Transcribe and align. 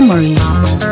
Memories. 0.00 0.89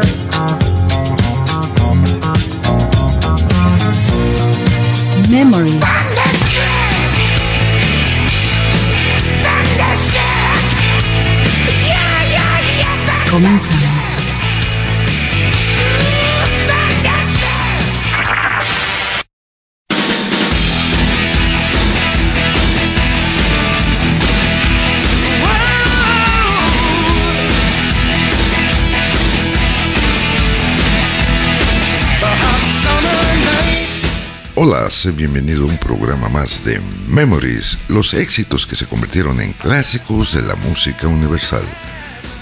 Bienvenido 35.13 35.65
a 35.65 35.67
un 35.67 35.79
programa 35.79 36.29
más 36.29 36.65
de 36.65 36.81
Memories, 37.07 37.79
los 37.89 38.15
éxitos 38.15 38.67
que 38.67 38.77
se 38.77 38.87
convirtieron 38.87 39.41
en 39.41 39.53
clásicos 39.53 40.35
de 40.35 40.43
la 40.43 40.55
música 40.57 41.07
universal. 41.07 41.63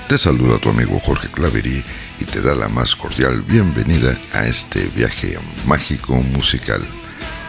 Te 0.09 0.19
saluda 0.19 0.59
tu 0.59 0.70
amigo 0.70 0.98
Jorge 0.98 1.28
Claveri 1.28 1.83
y 2.20 2.25
te 2.25 2.41
da 2.41 2.55
la 2.55 2.69
más 2.69 2.97
cordial 2.97 3.42
bienvenida 3.42 4.19
a 4.33 4.47
este 4.47 4.87
viaje 4.97 5.39
mágico 5.67 6.14
musical. 6.17 6.81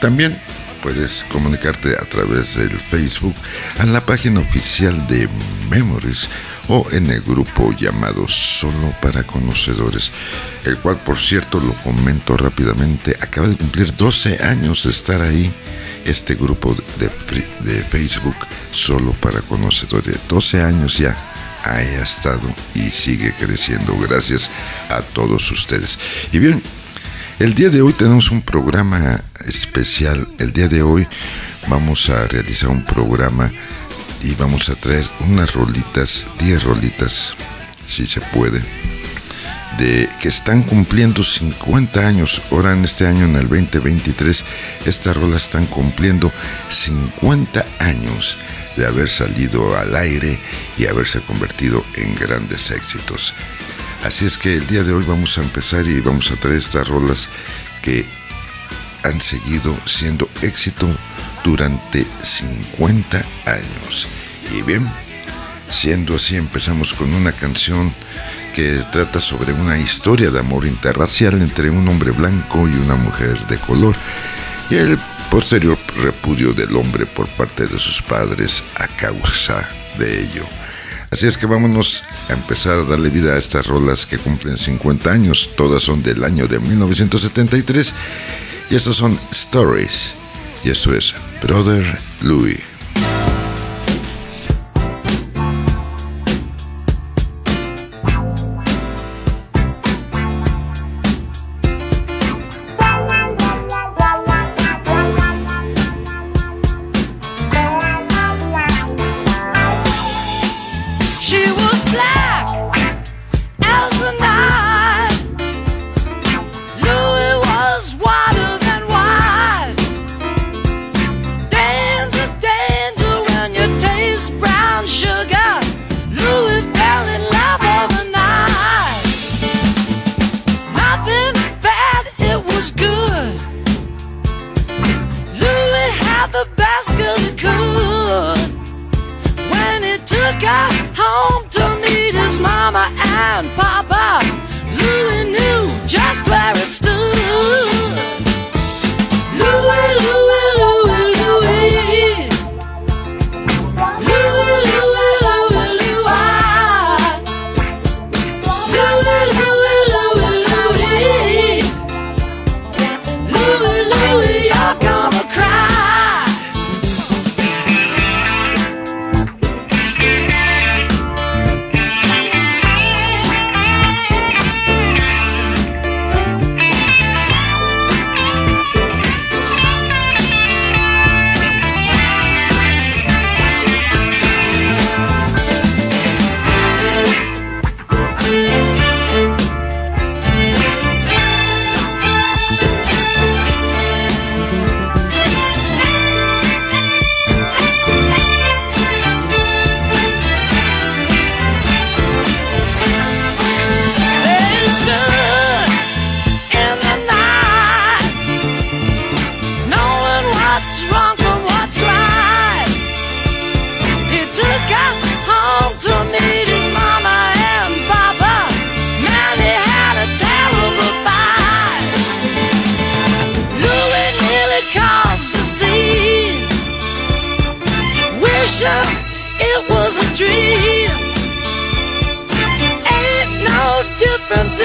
También 0.00 0.38
puedes 0.82 1.24
comunicarte 1.32 1.96
a 1.96 2.04
través 2.04 2.56
del 2.56 2.78
Facebook 2.78 3.34
en 3.78 3.94
la 3.94 4.04
página 4.04 4.40
oficial 4.40 5.06
de 5.06 5.26
Memories 5.70 6.28
o 6.68 6.86
en 6.90 7.10
el 7.10 7.20
grupo 7.20 7.72
llamado 7.72 8.26
Solo 8.28 8.94
para 9.00 9.22
Conocedores, 9.24 10.10
el 10.64 10.78
cual 10.78 10.96
por 10.98 11.16
cierto 11.16 11.60
lo 11.60 11.72
comento 11.82 12.36
rápidamente, 12.36 13.16
acaba 13.20 13.48
de 13.48 13.56
cumplir 13.56 13.94
12 13.94 14.42
años 14.42 14.84
de 14.84 14.90
estar 14.90 15.22
ahí 15.22 15.52
este 16.04 16.34
grupo 16.34 16.76
de, 16.98 17.10
de 17.60 17.82
Facebook 17.82 18.36
Solo 18.70 19.12
para 19.12 19.40
Conocedores, 19.40 20.18
12 20.28 20.62
años 20.62 20.98
ya 20.98 21.16
ha 21.64 21.80
estado 21.80 22.54
y 22.74 22.90
sigue 22.90 23.34
creciendo 23.34 23.96
gracias 23.98 24.50
a 24.90 25.00
todos 25.00 25.50
ustedes. 25.50 25.98
Y 26.30 26.38
bien, 26.38 26.62
el 27.38 27.54
día 27.54 27.70
de 27.70 27.82
hoy 27.82 27.92
tenemos 27.94 28.30
un 28.30 28.42
programa 28.42 29.20
especial. 29.46 30.28
El 30.38 30.52
día 30.52 30.68
de 30.68 30.82
hoy 30.82 31.06
vamos 31.68 32.08
a 32.10 32.26
realizar 32.28 32.68
un 32.68 32.84
programa 32.84 33.50
y 34.24 34.34
vamos 34.36 34.70
a 34.70 34.74
traer 34.74 35.06
unas 35.20 35.52
rolitas, 35.52 36.26
10 36.38 36.64
rolitas, 36.64 37.34
si 37.86 38.06
se 38.06 38.20
puede, 38.20 38.62
de 39.78 40.08
que 40.20 40.28
están 40.28 40.62
cumpliendo 40.62 41.22
50 41.22 42.06
años. 42.06 42.40
Ahora 42.50 42.72
en 42.72 42.84
este 42.84 43.06
año, 43.06 43.26
en 43.26 43.36
el 43.36 43.48
2023, 43.48 44.44
estas 44.86 45.16
rolas 45.16 45.44
están 45.44 45.66
cumpliendo 45.66 46.32
50 46.70 47.66
años 47.80 48.38
de 48.76 48.86
haber 48.86 49.10
salido 49.10 49.78
al 49.78 49.94
aire 49.94 50.40
y 50.78 50.86
haberse 50.86 51.20
convertido 51.20 51.84
en 51.94 52.14
grandes 52.14 52.70
éxitos. 52.70 53.34
Así 54.04 54.24
es 54.24 54.38
que 54.38 54.54
el 54.54 54.66
día 54.66 54.82
de 54.82 54.92
hoy 54.92 55.04
vamos 55.06 55.36
a 55.36 55.42
empezar 55.42 55.86
y 55.86 56.00
vamos 56.00 56.30
a 56.30 56.36
traer 56.36 56.56
estas 56.56 56.88
rolas 56.88 57.28
que 57.82 58.06
han 59.02 59.20
seguido 59.20 59.76
siendo 59.84 60.28
éxito 60.40 60.88
durante 61.44 62.04
50 62.22 63.18
años. 63.44 64.08
Y 64.50 64.62
bien, 64.62 64.90
siendo 65.70 66.16
así, 66.16 66.36
empezamos 66.36 66.94
con 66.94 67.12
una 67.14 67.30
canción 67.32 67.92
que 68.54 68.82
trata 68.90 69.20
sobre 69.20 69.52
una 69.52 69.78
historia 69.78 70.30
de 70.30 70.40
amor 70.40 70.64
interracial 70.64 71.40
entre 71.42 71.70
un 71.70 71.86
hombre 71.86 72.12
blanco 72.12 72.68
y 72.68 72.74
una 72.74 72.94
mujer 72.94 73.38
de 73.46 73.58
color 73.58 73.94
y 74.70 74.76
el 74.76 74.98
posterior 75.30 75.76
repudio 76.02 76.52
del 76.52 76.74
hombre 76.76 77.04
por 77.04 77.28
parte 77.28 77.66
de 77.66 77.78
sus 77.78 78.00
padres 78.00 78.64
a 78.76 78.86
causa 78.86 79.68
de 79.98 80.22
ello. 80.22 80.44
Así 81.10 81.26
es 81.26 81.36
que 81.36 81.46
vámonos 81.46 82.04
a 82.28 82.32
empezar 82.32 82.78
a 82.78 82.84
darle 82.84 83.10
vida 83.10 83.34
a 83.34 83.38
estas 83.38 83.66
rolas 83.66 84.06
que 84.06 84.18
cumplen 84.18 84.56
50 84.56 85.10
años, 85.10 85.50
todas 85.56 85.82
son 85.82 86.02
del 86.02 86.24
año 86.24 86.48
de 86.48 86.58
1973 86.58 87.92
y 88.70 88.76
estas 88.76 88.96
son 88.96 89.18
Stories 89.30 90.14
y 90.64 90.70
esto 90.70 90.94
es 90.94 91.14
Brother 91.42 91.84
Louis. 92.22 92.58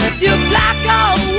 with 0.10 0.22
you 0.24 0.36
black 0.50 0.78
or 0.86 1.38
white. 1.38 1.39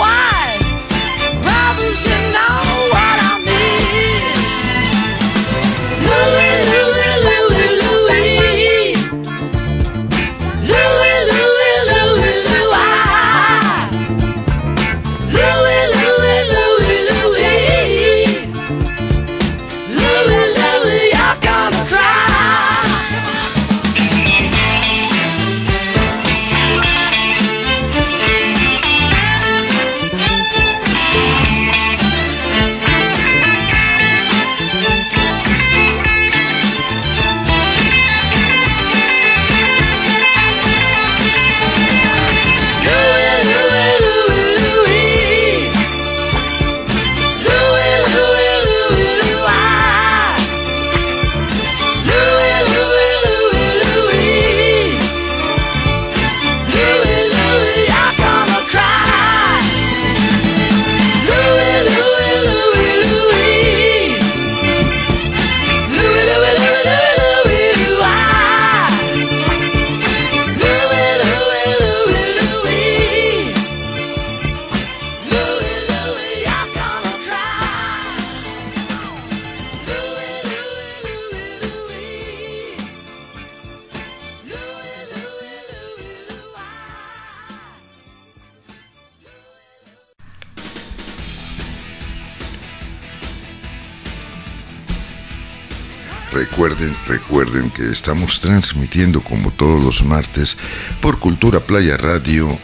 Transmitiendo 98.40 99.20
como 99.20 99.52
todos 99.52 99.84
los 99.84 100.02
martes 100.02 100.56
por 101.00 101.18
Cultura 101.18 101.60
Playa 101.60 101.96
Radio. 101.96 102.58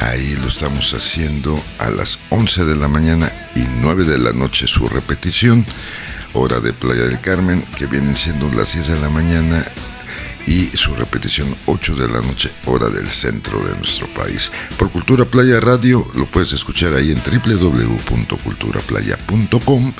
Ahí 0.00 0.36
lo 0.40 0.48
estamos 0.48 0.94
haciendo 0.94 1.60
a 1.78 1.90
las 1.90 2.18
11 2.30 2.64
de 2.64 2.76
la 2.76 2.88
mañana 2.88 3.30
y 3.54 3.66
9 3.80 4.04
de 4.04 4.18
la 4.18 4.32
noche 4.32 4.66
su 4.66 4.88
repetición. 4.88 5.66
Hora 6.32 6.60
de 6.60 6.72
Playa 6.72 7.04
del 7.04 7.20
Carmen, 7.20 7.64
que 7.76 7.86
vienen 7.86 8.16
siendo 8.16 8.50
las 8.52 8.74
10 8.74 8.88
de 8.88 9.00
la 9.00 9.08
mañana 9.08 9.64
y 10.46 10.66
su 10.76 10.94
repetición 10.94 11.56
8 11.66 11.96
de 11.96 12.08
la 12.08 12.20
noche, 12.20 12.50
hora 12.66 12.88
del 12.88 13.08
centro 13.08 13.58
de 13.66 13.74
nuestro 13.76 14.06
país. 14.08 14.52
Por 14.78 14.90
Cultura 14.90 15.24
Playa 15.24 15.58
Radio 15.60 16.06
lo 16.14 16.26
puedes 16.26 16.52
escuchar 16.52 16.92
ahí 16.94 17.10
en 17.10 17.22
www.culturaplaya.com 17.22 19.92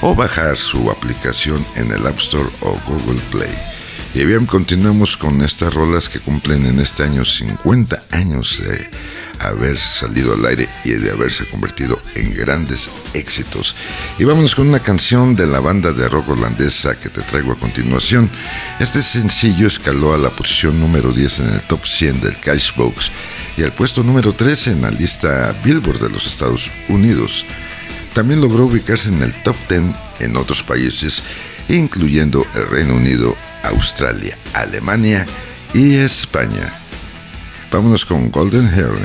o 0.00 0.14
bajar 0.14 0.56
su 0.58 0.90
aplicación 0.90 1.64
en 1.76 1.92
el 1.92 2.06
App 2.06 2.18
Store 2.18 2.48
o 2.60 2.78
Google 2.86 3.20
Play. 3.30 3.73
Y 4.14 4.24
bien, 4.24 4.46
continuamos 4.46 5.16
con 5.16 5.42
estas 5.42 5.74
rolas 5.74 6.08
que 6.08 6.20
cumplen 6.20 6.66
en 6.66 6.78
este 6.78 7.02
año 7.02 7.24
50 7.24 8.04
años 8.12 8.62
de 8.64 8.88
haber 9.40 9.76
salido 9.76 10.34
al 10.34 10.46
aire 10.46 10.68
y 10.84 10.90
de 10.90 11.10
haberse 11.10 11.48
convertido 11.48 12.00
en 12.14 12.32
grandes 12.32 12.90
éxitos. 13.12 13.74
Y 14.16 14.22
vámonos 14.22 14.54
con 14.54 14.68
una 14.68 14.78
canción 14.78 15.34
de 15.34 15.48
la 15.48 15.58
banda 15.58 15.92
de 15.92 16.08
rock 16.08 16.28
holandesa 16.28 16.96
que 16.96 17.08
te 17.08 17.22
traigo 17.22 17.54
a 17.54 17.58
continuación. 17.58 18.30
Este 18.78 19.02
sencillo 19.02 19.66
escaló 19.66 20.14
a 20.14 20.18
la 20.18 20.30
posición 20.30 20.78
número 20.78 21.10
10 21.10 21.40
en 21.40 21.48
el 21.48 21.62
top 21.62 21.84
100 21.84 22.20
del 22.20 22.38
Cashbox 22.38 23.10
y 23.56 23.64
al 23.64 23.74
puesto 23.74 24.04
número 24.04 24.32
13 24.32 24.70
en 24.70 24.82
la 24.82 24.92
lista 24.92 25.52
Billboard 25.64 25.98
de 25.98 26.10
los 26.10 26.28
Estados 26.28 26.70
Unidos. 26.88 27.44
También 28.12 28.40
logró 28.40 28.66
ubicarse 28.66 29.08
en 29.08 29.22
el 29.24 29.34
top 29.42 29.56
10 29.68 29.82
en 30.20 30.36
otros 30.36 30.62
países, 30.62 31.24
incluyendo 31.68 32.46
el 32.54 32.68
Reino 32.68 32.94
Unido, 32.94 33.36
Australia, 33.64 34.36
Alemania 34.52 35.26
y 35.72 35.96
España. 35.96 36.72
Vámonos 37.70 38.04
con 38.04 38.30
Golden 38.30 38.66
Heron 38.72 38.98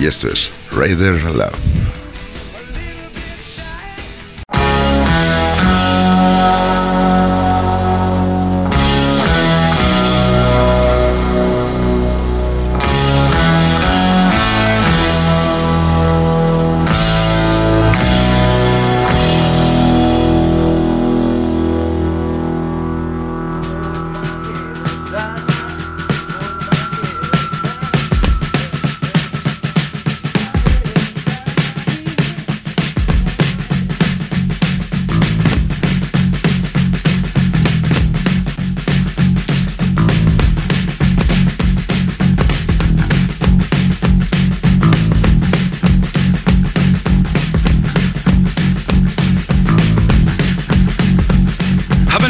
y 0.00 0.06
esto 0.06 0.28
es 0.28 0.52
Raider 0.72 1.22
Love. 1.22 2.05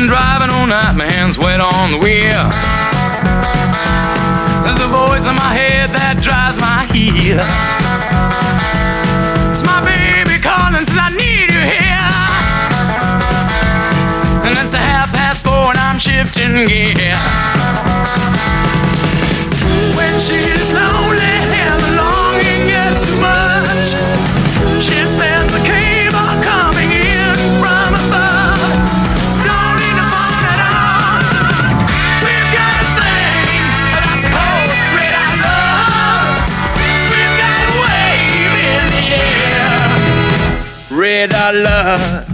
driving 0.07 0.51
all 0.55 0.67
night, 0.67 0.95
my 0.95 1.05
hands 1.05 1.39
wet 1.39 1.61
on 1.61 1.91
the 1.91 1.99
wheel. 1.99 2.47
There's 4.63 4.81
a 4.81 4.89
voice 4.89 5.27
in 5.27 5.35
my 5.35 5.53
head 5.55 5.91
that 5.91 6.23
drives 6.23 6.59
my 6.61 6.87
heel. 6.95 7.43
It's 9.51 9.65
my 9.67 9.83
baby 9.83 10.39
calling, 10.39 10.85
says 10.87 10.99
I 10.99 11.11
need 11.11 11.51
you 11.51 11.65
here. 11.75 12.11
And 14.47 14.55
it's 14.63 14.75
a 14.75 14.79
half 14.79 15.13
past 15.13 15.45
four 15.45 15.75
and 15.75 15.79
I'm 15.79 15.99
shifting 15.99 16.55
gear. 16.71 17.19
When 19.99 20.15
she's 20.23 20.71
lonely 20.71 21.35
and 21.51 21.83
alone. 21.83 22.06
The 41.17 42.27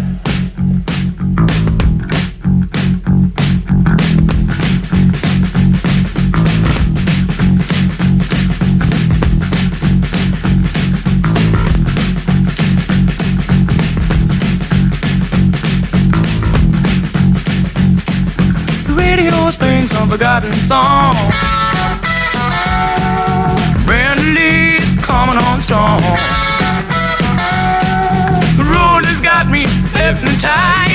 radio 18.96 19.42
Sings 19.72 19.94
on 19.94 20.08
forgotten 20.08 20.52
song. 20.54 21.51
Hypnotized. 30.22 30.91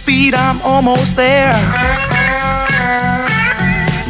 Speed, 0.00 0.34
I'm 0.34 0.60
almost 0.62 1.14
there. 1.16 1.60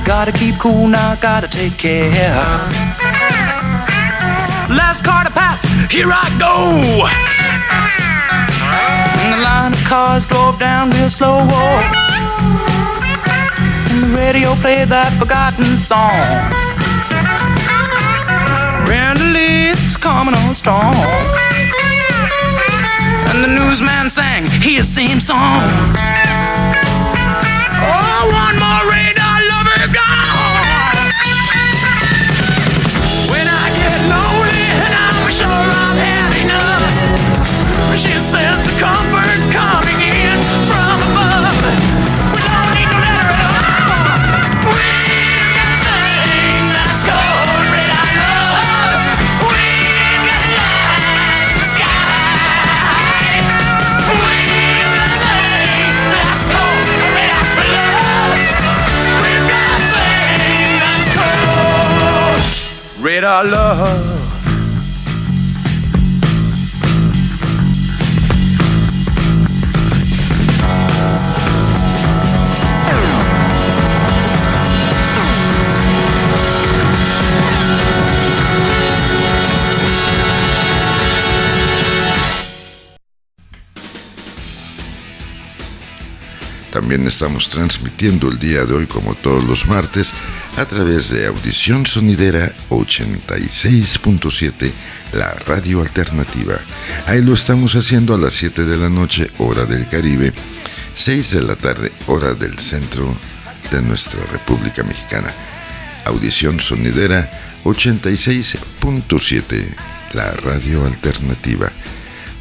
Gotta 0.05 0.33
keep 0.33 0.55
cool 0.65 0.87
now, 0.87 1.17
gotta 1.17 1.49
take 1.49 1.77
care. 1.77 2.45
Last 4.81 5.05
car 5.05 5.25
to 5.25 5.31
pass, 5.31 5.61
here 5.91 6.11
I 6.25 6.27
go. 6.47 6.55
And 9.21 9.29
the 9.35 9.41
line 9.49 9.73
of 9.73 9.85
cars 9.85 10.25
drove 10.25 10.59
down 10.61 10.91
real 10.91 11.11
slow. 11.11 11.41
And 13.91 13.99
the 14.05 14.11
radio 14.17 14.55
played 14.63 14.89
that 14.97 15.13
forgotten 15.19 15.77
song. 15.91 16.23
Brenda 18.87 19.27
Lee's 19.35 19.97
coming 19.97 20.35
on 20.35 20.55
strong. 20.55 21.50
And 23.33 23.45
the 23.45 23.49
newsman 23.49 24.11
sang 24.11 24.45
his 24.49 24.93
same 24.93 25.21
song. 25.21 25.63
Oh, 27.79 28.31
one 28.33 28.60
Our 63.23 63.45
love. 63.45 64.10
Estamos 87.11 87.49
transmitiendo 87.49 88.29
el 88.29 88.39
día 88.39 88.65
de 88.65 88.73
hoy, 88.73 88.87
como 88.87 89.17
todos 89.17 89.43
los 89.43 89.67
martes, 89.67 90.13
a 90.57 90.65
través 90.65 91.11
de 91.11 91.27
Audición 91.27 91.85
Sonidera 91.85 92.53
86.7, 92.69 94.71
la 95.13 95.33
radio 95.33 95.83
alternativa. 95.83 96.55
Ahí 97.07 97.21
lo 97.21 97.35
estamos 97.35 97.75
haciendo 97.75 98.15
a 98.15 98.19
las 98.19 98.35
7 98.35 98.65
de 98.65 98.77
la 98.77 98.89
noche, 98.89 99.29
hora 99.39 99.67
del 99.67 99.89
Caribe, 99.89 100.33
6 100.95 101.33
de 101.33 101.43
la 101.43 101.57
tarde, 101.57 101.91
hora 102.07 102.35
del 102.35 102.61
centro 102.61 103.17
de 103.73 103.83
nuestra 103.83 104.25
República 104.27 104.85
Mexicana. 104.85 105.35
Audición 106.05 106.61
Sonidera 106.61 107.29
86.7, 107.65 109.65
la 110.15 110.31
radio 110.31 110.87
alternativa. 110.87 111.73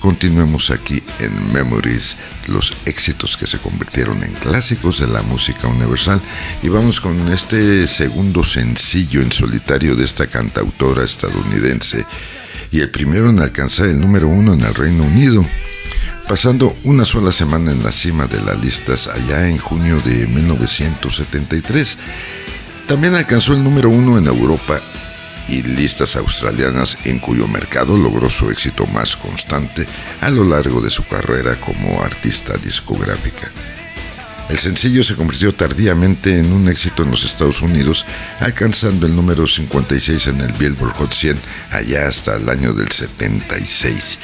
Continuemos 0.09 0.71
aquí 0.71 1.03
en 1.19 1.53
Memories, 1.53 2.17
los 2.47 2.73
éxitos 2.87 3.37
que 3.37 3.45
se 3.45 3.59
convirtieron 3.59 4.23
en 4.23 4.33
clásicos 4.33 4.97
de 4.97 5.05
la 5.05 5.21
música 5.21 5.67
universal 5.67 6.19
y 6.63 6.67
vamos 6.67 6.99
con 6.99 7.31
este 7.31 7.85
segundo 7.85 8.43
sencillo 8.43 9.21
en 9.21 9.31
solitario 9.31 9.95
de 9.95 10.03
esta 10.03 10.25
cantautora 10.25 11.03
estadounidense 11.03 12.07
y 12.71 12.79
el 12.79 12.89
primero 12.89 13.29
en 13.29 13.39
alcanzar 13.39 13.87
el 13.87 13.99
número 13.99 14.27
uno 14.27 14.55
en 14.55 14.61
el 14.61 14.73
Reino 14.73 15.03
Unido, 15.03 15.45
pasando 16.27 16.75
una 16.85 17.05
sola 17.05 17.31
semana 17.31 17.71
en 17.71 17.83
la 17.83 17.91
cima 17.91 18.25
de 18.25 18.41
las 18.41 18.59
listas 18.59 19.07
allá 19.09 19.47
en 19.47 19.59
junio 19.59 20.01
de 20.03 20.25
1973. 20.25 21.99
También 22.87 23.13
alcanzó 23.13 23.53
el 23.53 23.63
número 23.63 23.91
uno 23.91 24.17
en 24.17 24.25
Europa 24.25 24.81
y 25.49 25.63
listas 25.63 26.15
australianas 26.15 26.97
en 27.05 27.19
cuyo 27.19 27.47
mercado 27.47 27.97
logró 27.97 28.29
su 28.29 28.49
éxito 28.49 28.85
más 28.87 29.17
constante 29.17 29.85
a 30.21 30.29
lo 30.29 30.43
largo 30.43 30.81
de 30.81 30.89
su 30.89 31.05
carrera 31.05 31.55
como 31.55 32.01
artista 32.01 32.55
discográfica. 32.57 33.51
El 34.49 34.57
sencillo 34.57 35.03
se 35.03 35.15
convirtió 35.15 35.53
tardíamente 35.53 36.39
en 36.39 36.51
un 36.51 36.67
éxito 36.69 37.03
en 37.03 37.11
los 37.11 37.23
Estados 37.23 37.61
Unidos, 37.61 38.05
alcanzando 38.39 39.05
el 39.05 39.15
número 39.15 39.45
56 39.45 40.27
en 40.27 40.41
el 40.41 40.53
Billboard 40.53 40.93
Hot 40.93 41.13
100 41.13 41.37
allá 41.71 42.07
hasta 42.07 42.35
el 42.35 42.49
año 42.49 42.73
del 42.73 42.91
76. 42.91 44.17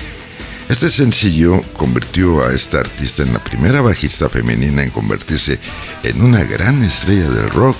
Este 0.67 0.89
sencillo 0.89 1.61
convirtió 1.73 2.43
a 2.43 2.53
esta 2.53 2.79
artista 2.79 3.21
en 3.21 3.33
la 3.33 3.43
primera 3.43 3.81
bajista 3.81 4.27
femenina 4.27 4.81
en 4.81 4.89
convertirse 4.89 5.59
en 6.01 6.23
una 6.23 6.43
gran 6.43 6.83
estrella 6.83 7.29
del 7.29 7.51
rock 7.51 7.77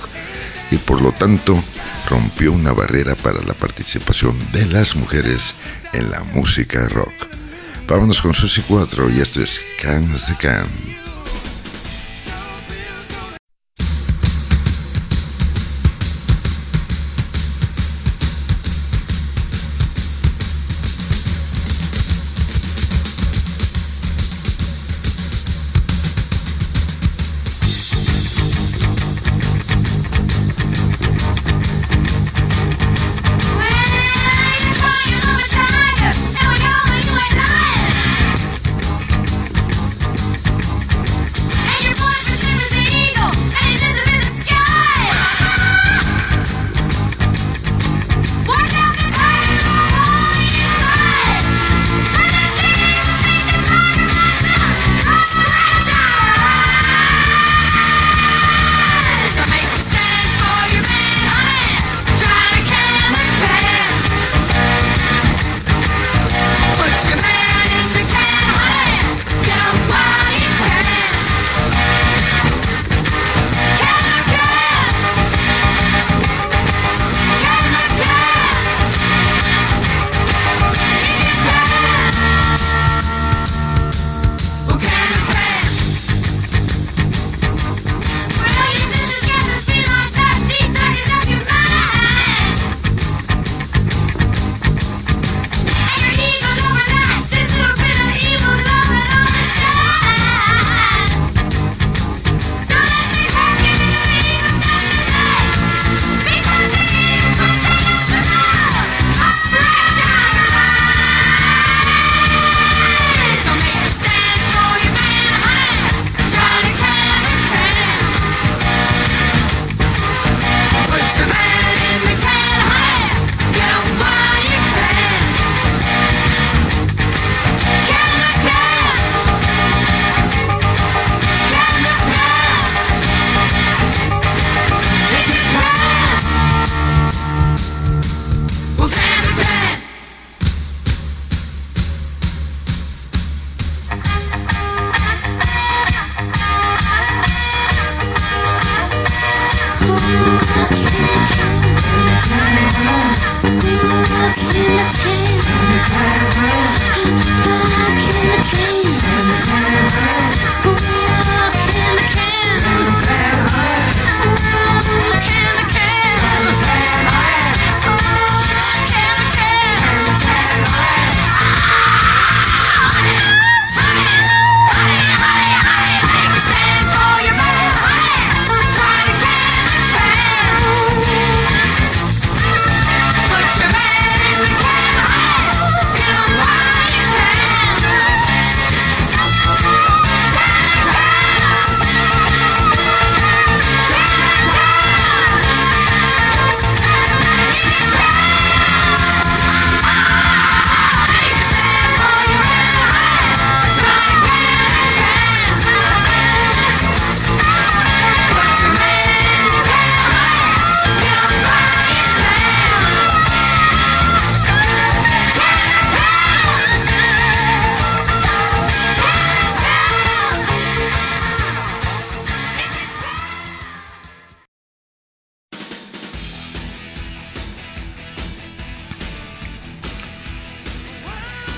y 0.70 0.78
por 0.78 1.00
lo 1.00 1.12
tanto 1.12 1.62
rompió 2.08 2.52
una 2.52 2.72
barrera 2.72 3.14
para 3.14 3.42
la 3.42 3.54
participación 3.54 4.36
de 4.52 4.66
las 4.66 4.96
mujeres 4.96 5.54
en 5.92 6.10
la 6.10 6.22
música 6.22 6.88
rock. 6.88 7.12
Vámonos 7.86 8.20
con 8.20 8.34
Susi 8.34 8.62
4 8.66 9.10
y 9.10 9.20
esto 9.20 9.42
es 9.42 9.60
Can 9.80 10.12
the 10.12 10.34
Can. 10.38 10.95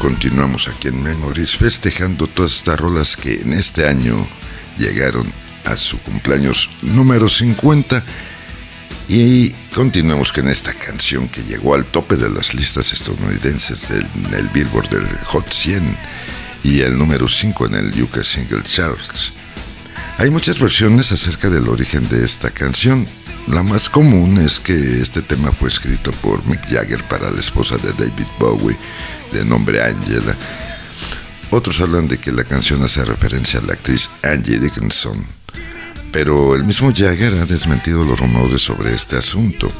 Continuamos 0.08 0.68
aquí 0.68 0.88
en 0.88 1.02
Memories 1.02 1.58
festejando 1.58 2.26
todas 2.28 2.56
estas 2.56 2.80
rolas 2.80 3.14
que 3.14 3.42
en 3.42 3.52
este 3.52 3.86
año 3.86 4.26
llegaron 4.78 5.30
a 5.66 5.76
su 5.76 5.98
cumpleaños 5.98 6.70
número 6.80 7.28
50 7.28 8.02
y 9.10 9.50
continuamos 9.74 10.32
con 10.32 10.48
esta 10.48 10.72
canción 10.72 11.28
que 11.28 11.42
llegó 11.42 11.74
al 11.74 11.84
tope 11.84 12.16
de 12.16 12.30
las 12.30 12.54
listas 12.54 12.90
estadounidenses 12.94 13.90
del 13.90 14.06
el 14.32 14.48
Billboard 14.48 14.88
del 14.88 15.06
Hot 15.26 15.52
100 15.52 15.94
y 16.64 16.80
el 16.80 16.96
número 16.96 17.28
5 17.28 17.66
en 17.66 17.74
el 17.74 18.02
UK 18.02 18.22
Single 18.22 18.62
Charts. 18.62 19.34
Hay 20.16 20.30
muchas 20.30 20.58
versiones 20.58 21.12
acerca 21.12 21.50
del 21.50 21.68
origen 21.68 22.08
de 22.08 22.24
esta 22.24 22.50
canción. 22.50 23.06
La 23.50 23.62
más 23.62 23.88
común 23.88 24.38
es 24.38 24.60
que 24.60 25.00
este 25.00 25.22
tema 25.22 25.50
fue 25.52 25.68
escrito 25.70 26.10
por 26.12 26.44
Mick 26.46 26.68
Jagger 26.68 27.02
para 27.04 27.30
la 27.30 27.40
esposa 27.40 27.76
de 27.78 27.92
David 27.92 28.26
Bowie, 28.38 28.76
de 29.32 29.42
nombre 29.42 29.82
Angela. 29.82 30.36
Otros 31.50 31.80
hablan 31.80 32.08
de 32.08 32.18
que 32.18 32.30
la 32.30 32.44
canción 32.44 32.82
hace 32.82 33.02
referencia 33.06 33.58
a 33.58 33.62
la 33.62 33.72
actriz 33.72 34.10
Angie 34.22 34.58
Dickinson, 34.58 35.24
pero 36.12 36.54
el 36.56 36.64
mismo 36.64 36.92
Jagger 36.94 37.34
ha 37.34 37.46
desmentido 37.46 38.04
los 38.04 38.20
rumores 38.20 38.60
sobre 38.60 38.94
este 38.94 39.16
asunto. 39.16 39.72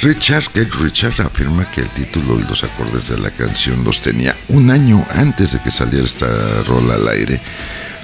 Richard 0.00 0.46
Kate 0.46 0.70
Richard 0.80 1.20
afirma 1.20 1.70
que 1.70 1.82
el 1.82 1.90
título 1.90 2.40
y 2.40 2.42
los 2.44 2.64
acordes 2.64 3.08
de 3.08 3.18
la 3.18 3.30
canción 3.30 3.84
los 3.84 4.00
tenía 4.00 4.34
un 4.48 4.70
año 4.70 5.04
antes 5.10 5.52
de 5.52 5.60
que 5.60 5.70
saliera 5.70 6.06
esta 6.06 6.26
rola 6.66 6.94
al 6.94 7.06
aire. 7.08 7.38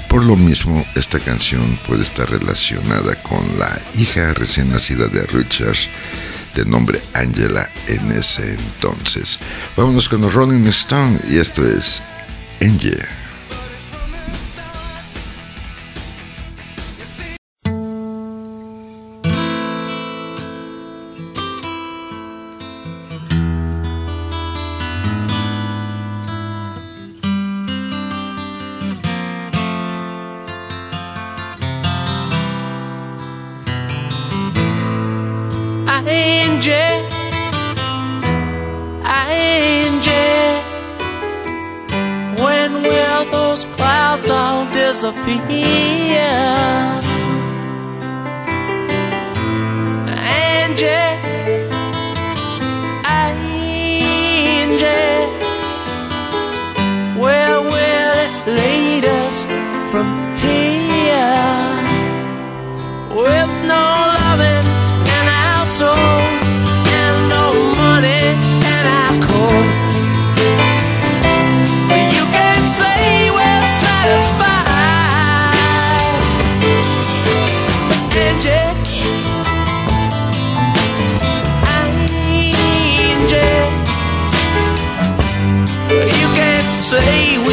Por 0.09 0.25
lo 0.25 0.37
mismo, 0.37 0.87
esta 0.94 1.21
canción 1.21 1.79
puede 1.87 2.03
estar 2.03 2.29
relacionada 2.31 3.23
con 3.23 3.59
la 3.59 3.79
hija 3.99 4.33
recién 4.35 4.71
nacida 4.71 5.07
de 5.07 5.23
Richard, 5.25 5.77
de 6.55 6.64
nombre 6.64 7.01
Angela 7.12 7.68
en 7.87 8.11
ese 8.12 8.55
entonces. 8.55 9.38
Vámonos 9.77 10.09
con 10.09 10.23
los 10.23 10.33
Rolling 10.33 10.66
Stone 10.68 11.21
y 11.31 11.37
esto 11.38 11.66
es 11.66 12.03
Angel. 12.61 13.28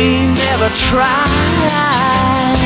We 0.05 0.27
never 0.27 0.69
tried. 0.87 2.59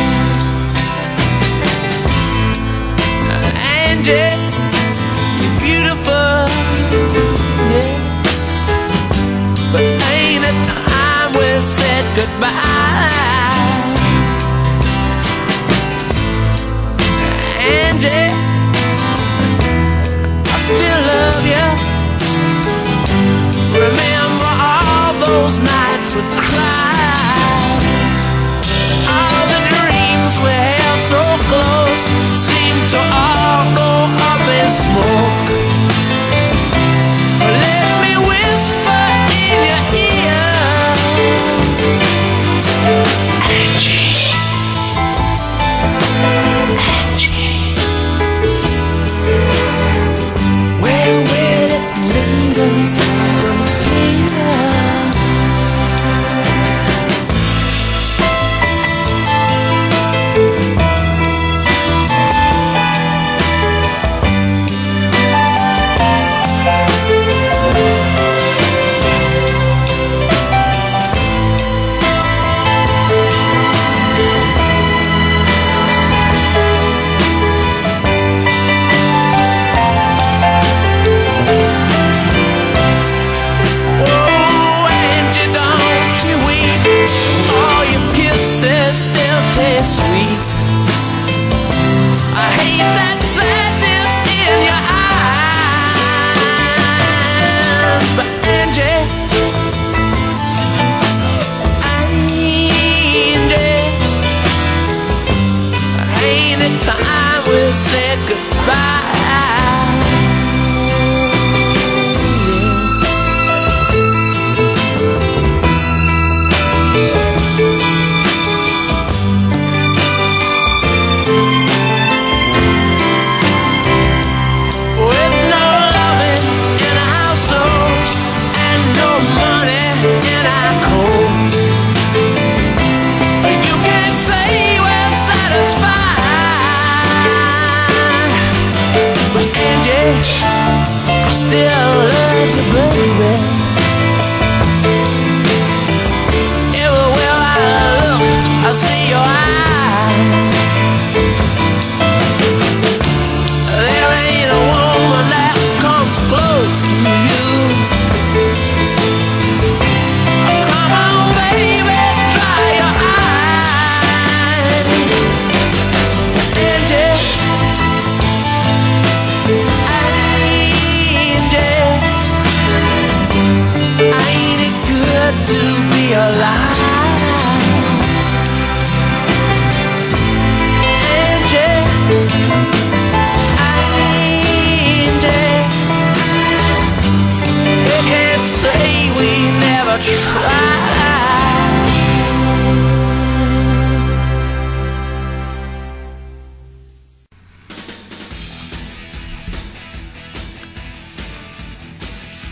Angie, 3.79 4.35
you're 5.39 5.57
beautiful, 5.67 6.35
yeah. 7.73 7.95
But 9.71 9.83
ain't 10.15 10.43
it 10.51 10.59
time 10.67 11.29
we 11.39 11.49
said 11.77 12.03
goodbye? 12.19 13.07
Angie, 17.79 18.29
I 20.53 20.57
still 20.67 21.01
love 21.13 21.45
you. 21.53 21.67
Remember 23.85 24.51
all 24.67 25.11
those 25.25 25.55
nights 25.59 26.09
we 26.15 26.21
cried. 26.43 26.98
Close 31.49 32.03
seem 32.47 32.75
to 32.93 32.99
all 33.21 33.63
go 33.75 33.91
up 34.29 34.41
in 34.61 34.71
smoke. 34.71 35.28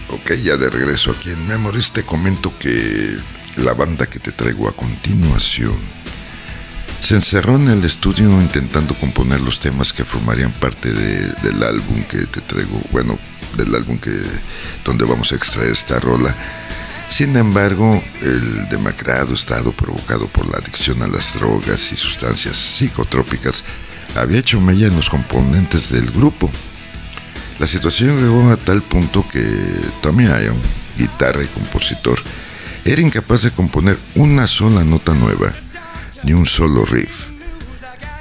Ok, 0.10 0.34
ya 0.44 0.58
de 0.58 0.70
regreso 0.70 1.12
aquí 1.12 1.30
en 1.30 1.48
Memories 1.48 1.94
te 1.94 2.04
comento 2.04 2.52
que 2.60 3.18
la 3.56 3.74
banda 3.74 4.08
que 4.08 4.20
te 4.20 4.34
traigo 4.34 4.68
a 4.68 4.76
continuación 4.76 5.78
se 7.02 7.16
encerró 7.16 7.56
en 7.56 7.70
el 7.70 7.86
estudio 7.86 8.30
intentando 8.42 8.94
componer 8.96 9.40
los 9.40 9.62
temas 9.62 9.94
que 9.94 10.04
formarían 10.04 10.52
parte 10.52 10.92
del 10.92 11.64
álbum 11.64 12.04
que 12.04 12.26
te 12.26 12.42
traigo, 12.42 12.82
bueno, 12.92 13.18
del 13.56 13.74
álbum 13.74 13.98
que 13.98 14.12
donde 14.84 15.06
vamos 15.06 15.32
a 15.32 15.36
extraer 15.36 15.72
esta 15.72 15.98
rola. 16.02 16.36
Sin 17.10 17.36
embargo, 17.38 18.02
el 18.22 18.70
demacrado 18.70 19.34
estado 19.34 19.72
provocado 19.72 20.28
por 20.28 20.48
la 20.48 20.58
adicción 20.58 21.02
a 21.02 21.08
las 21.08 21.34
drogas 21.36 21.92
y 21.92 21.96
sustancias 21.96 22.58
psicotrópicas 22.58 23.64
había 24.16 24.40
hecho 24.40 24.60
mella 24.60 24.88
en 24.88 24.96
los 24.96 25.10
componentes 25.10 25.90
del 25.90 26.12
grupo. 26.12 26.50
La 27.60 27.68
situación 27.68 28.20
llegó 28.20 28.52
a 28.52 28.58
tal 28.58 28.82
punto 28.82 29.26
que 29.28 29.44
Tommy 30.02 30.26
Ion, 30.26 30.58
guitarra 30.98 31.44
y 31.44 31.48
compositor, 31.48 32.20
era 32.86 33.02
incapaz 33.02 33.44
de 33.44 33.52
componer 33.52 33.98
una 34.16 34.46
sola 34.46 34.84
nota 34.84 35.14
nueva, 35.14 35.54
ni 36.24 36.34
un 36.34 36.46
solo 36.46 36.86
riff. 36.86 37.30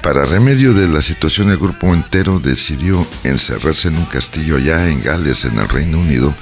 Para 0.01 0.25
remedio 0.25 0.73
de 0.73 0.87
la 0.87 1.01
situación, 1.01 1.51
el 1.51 1.57
grupo 1.57 1.93
entero 1.93 2.39
decidió 2.39 3.05
encerrarse 3.23 3.89
en 3.89 3.97
un 3.97 4.05
castillo 4.05 4.55
allá 4.55 4.87
en 4.87 5.03
Gales, 5.03 5.45
en 5.45 5.59
el 5.59 5.67
Reino 5.67 5.99
Unido, 5.99 6.33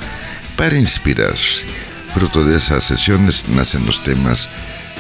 para 0.56 0.78
inspirarse. 0.78 1.85
Fruto 2.16 2.46
de 2.46 2.56
esas 2.56 2.86
sesiones 2.86 3.50
nacen 3.50 3.86
los 3.86 4.02
temas 4.02 4.48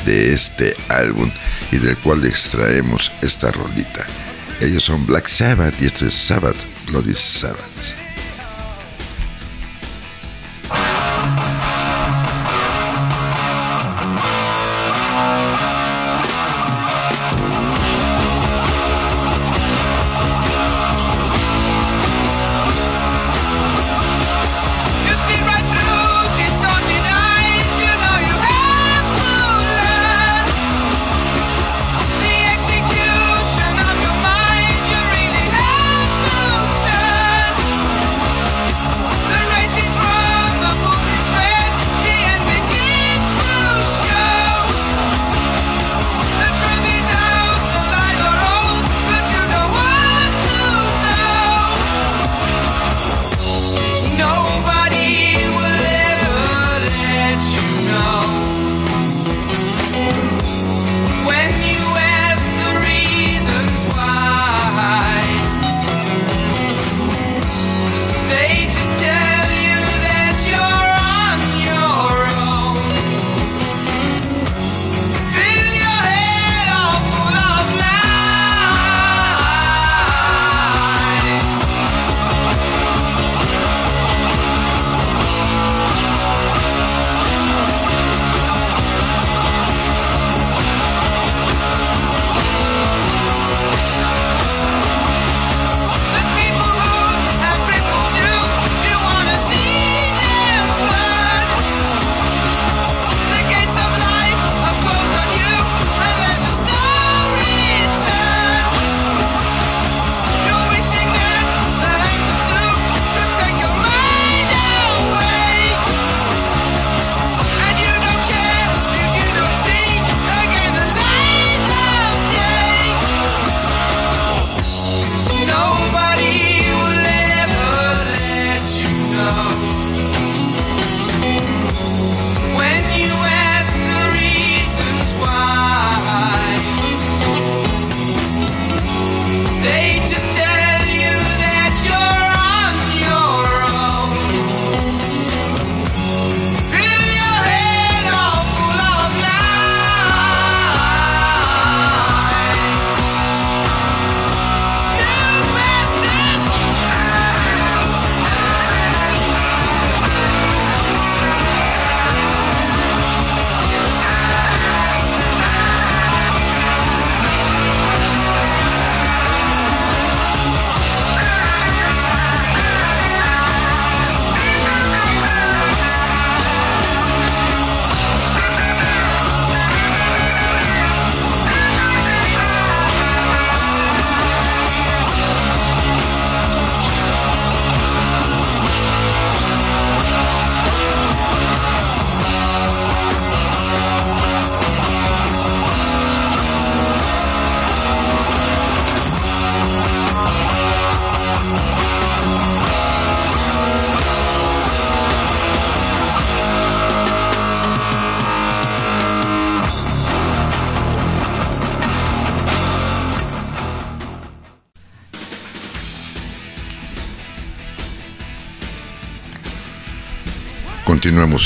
de 0.05 0.33
este 0.33 0.75
álbum 0.89 1.31
y 1.71 1.77
del 1.77 1.97
cual 1.97 2.25
extraemos 2.25 3.09
esta 3.21 3.51
rolita. 3.51 4.05
Ellos 4.59 4.83
son 4.83 5.05
Black 5.05 5.29
Sabbath 5.29 5.81
y 5.81 5.85
este 5.85 6.07
es 6.07 6.13
Sabbath, 6.13 6.57
Bloody 6.87 7.13
Sabbath. 7.13 8.04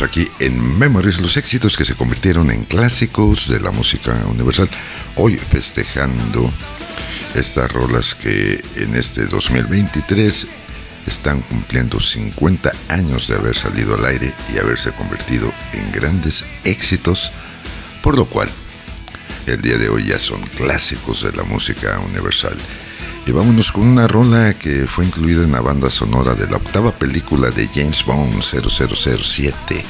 Aquí 0.02 0.32
en 0.40 0.80
Memories, 0.80 1.20
los 1.20 1.36
éxitos 1.36 1.76
que 1.76 1.84
se 1.84 1.94
convirtieron 1.94 2.52
en 2.52 2.64
clásicos 2.64 3.50
de 3.50 3.60
la 3.60 3.72
música 3.72 4.14
universal. 4.28 4.70
Hoy 5.16 5.36
festejando 5.36 6.50
estas 7.36 7.70
rolas 7.74 8.16
que 8.16 8.64
en 8.78 8.96
este 8.96 9.26
2023 9.26 10.48
están 11.06 11.42
cumpliendo 11.42 12.00
50 12.00 12.72
años 12.88 13.28
de 13.28 13.36
haber 13.36 13.58
salido 13.58 13.96
al 13.96 14.06
aire 14.06 14.34
y 14.54 14.58
haberse 14.58 14.92
convertido 14.94 15.52
en 15.74 15.92
grandes 15.92 16.46
éxitos, 16.64 17.34
por 18.02 18.18
lo 18.18 18.26
cual 18.26 18.50
el 19.48 19.62
día 19.62 19.78
de 19.78 19.90
hoy 19.90 20.06
ya 20.08 20.20
son 20.20 20.42
clásicos 20.56 21.24
de 21.24 21.34
la 21.34 21.44
música 21.44 22.00
universal. 22.00 22.58
Y 23.26 23.32
vámonos 23.32 23.72
con 23.72 23.88
una 23.88 24.08
rola 24.08 24.58
que 24.58 24.88
fue 24.88 25.06
incluida 25.06 25.44
en 25.44 25.52
la 25.52 25.62
banda 25.62 25.90
sonora 25.90 26.34
de 26.34 26.48
la 26.48 26.58
octava 26.58 26.92
película 26.92 27.52
de 27.52 27.68
James 27.68 28.04
Bond 28.06 28.42
0007. 28.42 29.86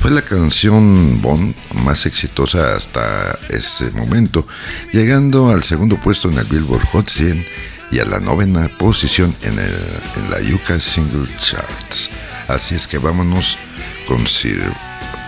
Fue 0.00 0.10
la 0.10 0.22
canción 0.22 1.20
Bond 1.20 1.54
más 1.84 2.06
exitosa 2.06 2.76
hasta 2.76 3.38
ese 3.48 3.90
momento, 3.90 4.46
llegando 4.92 5.50
al 5.50 5.62
segundo 5.62 5.96
puesto 6.00 6.28
en 6.28 6.38
el 6.38 6.44
Billboard 6.44 6.86
Hot 6.92 7.08
100 7.08 7.44
y 7.90 7.98
a 7.98 8.04
la 8.04 8.20
novena 8.20 8.68
posición 8.78 9.34
en, 9.42 9.58
el, 9.58 9.76
en 10.16 10.30
la 10.30 10.54
UK 10.54 10.78
Single 10.78 11.28
Charts. 11.38 12.10
Así 12.48 12.74
es 12.74 12.86
que 12.86 12.98
vámonos 12.98 13.58
con 14.06 14.26
Sir 14.26 14.72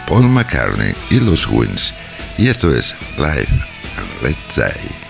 Paul 0.07 0.29
McCartney 0.29 0.95
y 1.11 1.21
los 1.21 1.47
Wins. 1.47 1.95
Y 2.39 2.49
esto 2.49 2.75
es 2.75 2.97
Live 3.17 3.49
and 3.99 4.23
Let's 4.23 4.55
Say. 4.55 5.10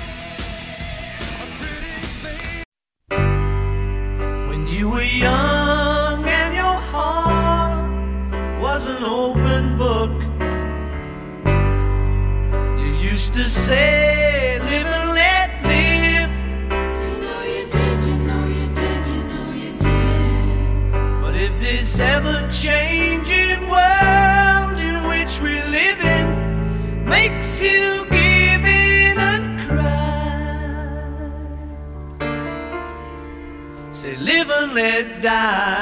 Die. 35.21 35.80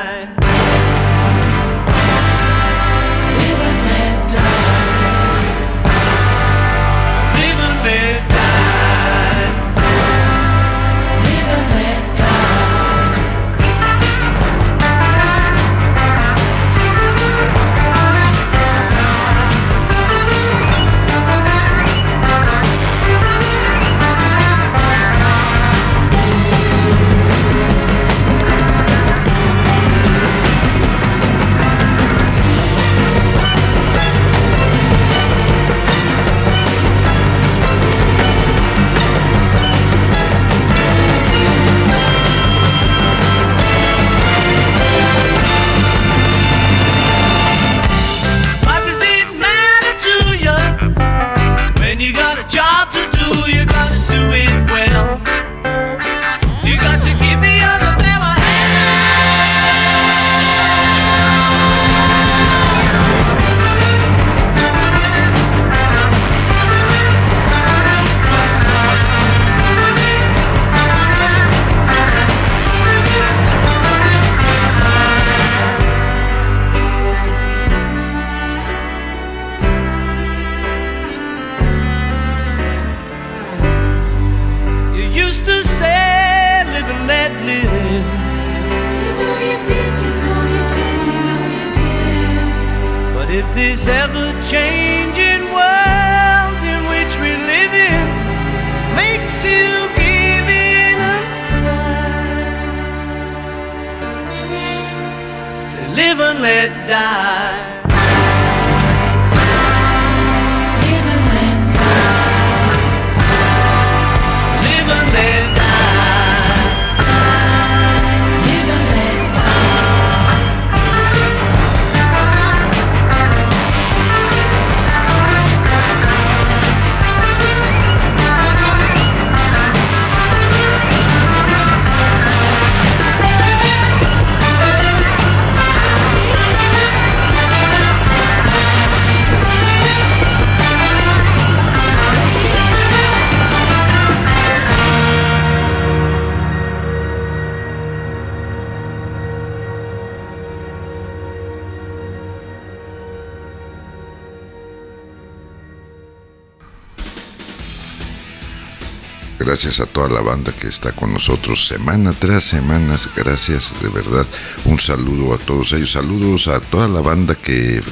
Toda 159.99 160.11
la 160.11 160.21
banda 160.21 160.53
que 160.53 160.69
está 160.69 160.93
con 160.93 161.13
nosotros 161.13 161.67
semana 161.67 162.13
tras 162.13 162.45
semana. 162.45 162.95
Gracias, 163.17 163.75
de 163.83 163.89
verdad. 163.89 164.29
Un 164.65 164.79
saludo 164.79 165.35
a 165.35 165.39
todos 165.39 165.73
ellos. 165.73 165.91
Saludos 165.91 166.47
a 166.47 166.61
toda 166.61 166.87
la 166.87 167.01
banda 167.01 167.35
que 167.35 167.83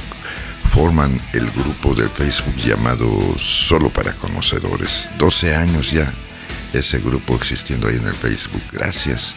forman 0.73 1.19
el 1.33 1.51
grupo 1.51 1.93
de 1.95 2.07
Facebook 2.07 2.55
llamado 2.55 3.09
Solo 3.37 3.89
para 3.89 4.13
Conocedores. 4.13 5.09
12 5.17 5.53
años 5.53 5.91
ya 5.91 6.09
ese 6.71 6.99
grupo 6.99 7.35
existiendo 7.35 7.89
ahí 7.89 7.97
en 7.97 8.07
el 8.07 8.15
Facebook. 8.15 8.63
Gracias, 8.71 9.35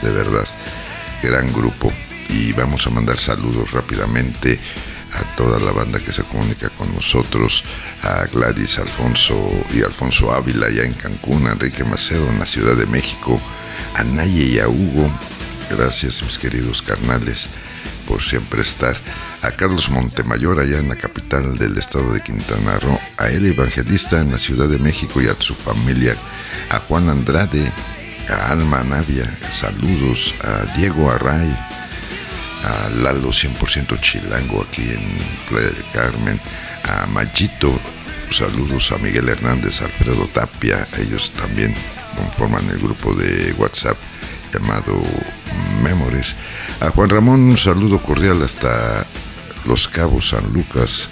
de 0.00 0.10
verdad. 0.10 0.46
Gran 1.20 1.52
grupo. 1.52 1.92
Y 2.28 2.52
vamos 2.52 2.86
a 2.86 2.90
mandar 2.90 3.18
saludos 3.18 3.72
rápidamente 3.72 4.60
a 5.14 5.36
toda 5.36 5.58
la 5.58 5.72
banda 5.72 5.98
que 5.98 6.12
se 6.12 6.22
comunica 6.22 6.70
con 6.70 6.94
nosotros, 6.94 7.64
a 8.04 8.26
Gladys, 8.26 8.78
Alfonso 8.78 9.34
y 9.72 9.82
Alfonso 9.82 10.30
Ávila 10.32 10.66
allá 10.66 10.84
en 10.84 10.92
Cancún, 10.92 11.46
a 11.46 11.52
Enrique 11.52 11.84
Macedo 11.84 12.28
en 12.28 12.38
la 12.38 12.46
Ciudad 12.46 12.76
de 12.76 12.86
México, 12.86 13.40
a 13.94 14.04
Naye 14.04 14.44
y 14.44 14.58
a 14.58 14.68
Hugo. 14.68 15.10
Gracias, 15.70 16.22
mis 16.22 16.38
queridos 16.38 16.82
carnales, 16.82 17.48
por 18.06 18.22
siempre 18.22 18.60
estar. 18.60 18.94
A 19.42 19.50
Carlos 19.50 19.90
Montemayor 19.90 20.60
allá 20.60 20.78
en 20.78 20.88
la 20.88 20.96
capital 20.96 21.56
del 21.56 21.78
estado 21.78 22.12
de 22.12 22.20
Quintana 22.20 22.78
Roo, 22.78 23.00
a 23.16 23.28
El 23.28 23.46
Evangelista 23.46 24.20
en 24.20 24.32
la 24.32 24.38
Ciudad 24.38 24.68
de 24.68 24.78
México 24.78 25.22
y 25.22 25.26
a 25.26 25.36
su 25.38 25.54
familia, 25.54 26.14
a 26.70 26.80
Juan 26.80 27.08
Andrade, 27.08 27.72
a 28.28 28.50
Alma 28.50 28.82
Navia, 28.84 29.38
saludos, 29.50 30.34
a 30.42 30.76
Diego 30.76 31.10
Array, 31.10 31.50
a 32.64 32.90
Lalo 33.02 33.28
100% 33.28 34.00
Chilango 34.00 34.62
aquí 34.62 34.82
en 34.82 35.18
Playa 35.48 35.70
del 35.70 35.84
Carmen, 35.92 36.40
a 36.84 37.06
Mayito, 37.06 37.78
saludos 38.30 38.92
a 38.92 38.98
Miguel 38.98 39.28
Hernández, 39.28 39.82
Alfredo 39.82 40.26
Tapia, 40.26 40.86
ellos 40.98 41.30
también 41.32 41.74
conforman 42.16 42.68
el 42.70 42.78
grupo 42.78 43.14
de 43.14 43.52
WhatsApp 43.58 43.96
llamado 44.52 45.02
Memories, 45.82 46.34
a 46.80 46.90
Juan 46.90 47.10
Ramón 47.10 47.40
un 47.40 47.56
saludo 47.56 48.02
cordial 48.02 48.42
hasta 48.42 49.04
Los 49.66 49.88
Cabos, 49.88 50.28
San 50.28 50.52
Lucas, 50.52 51.08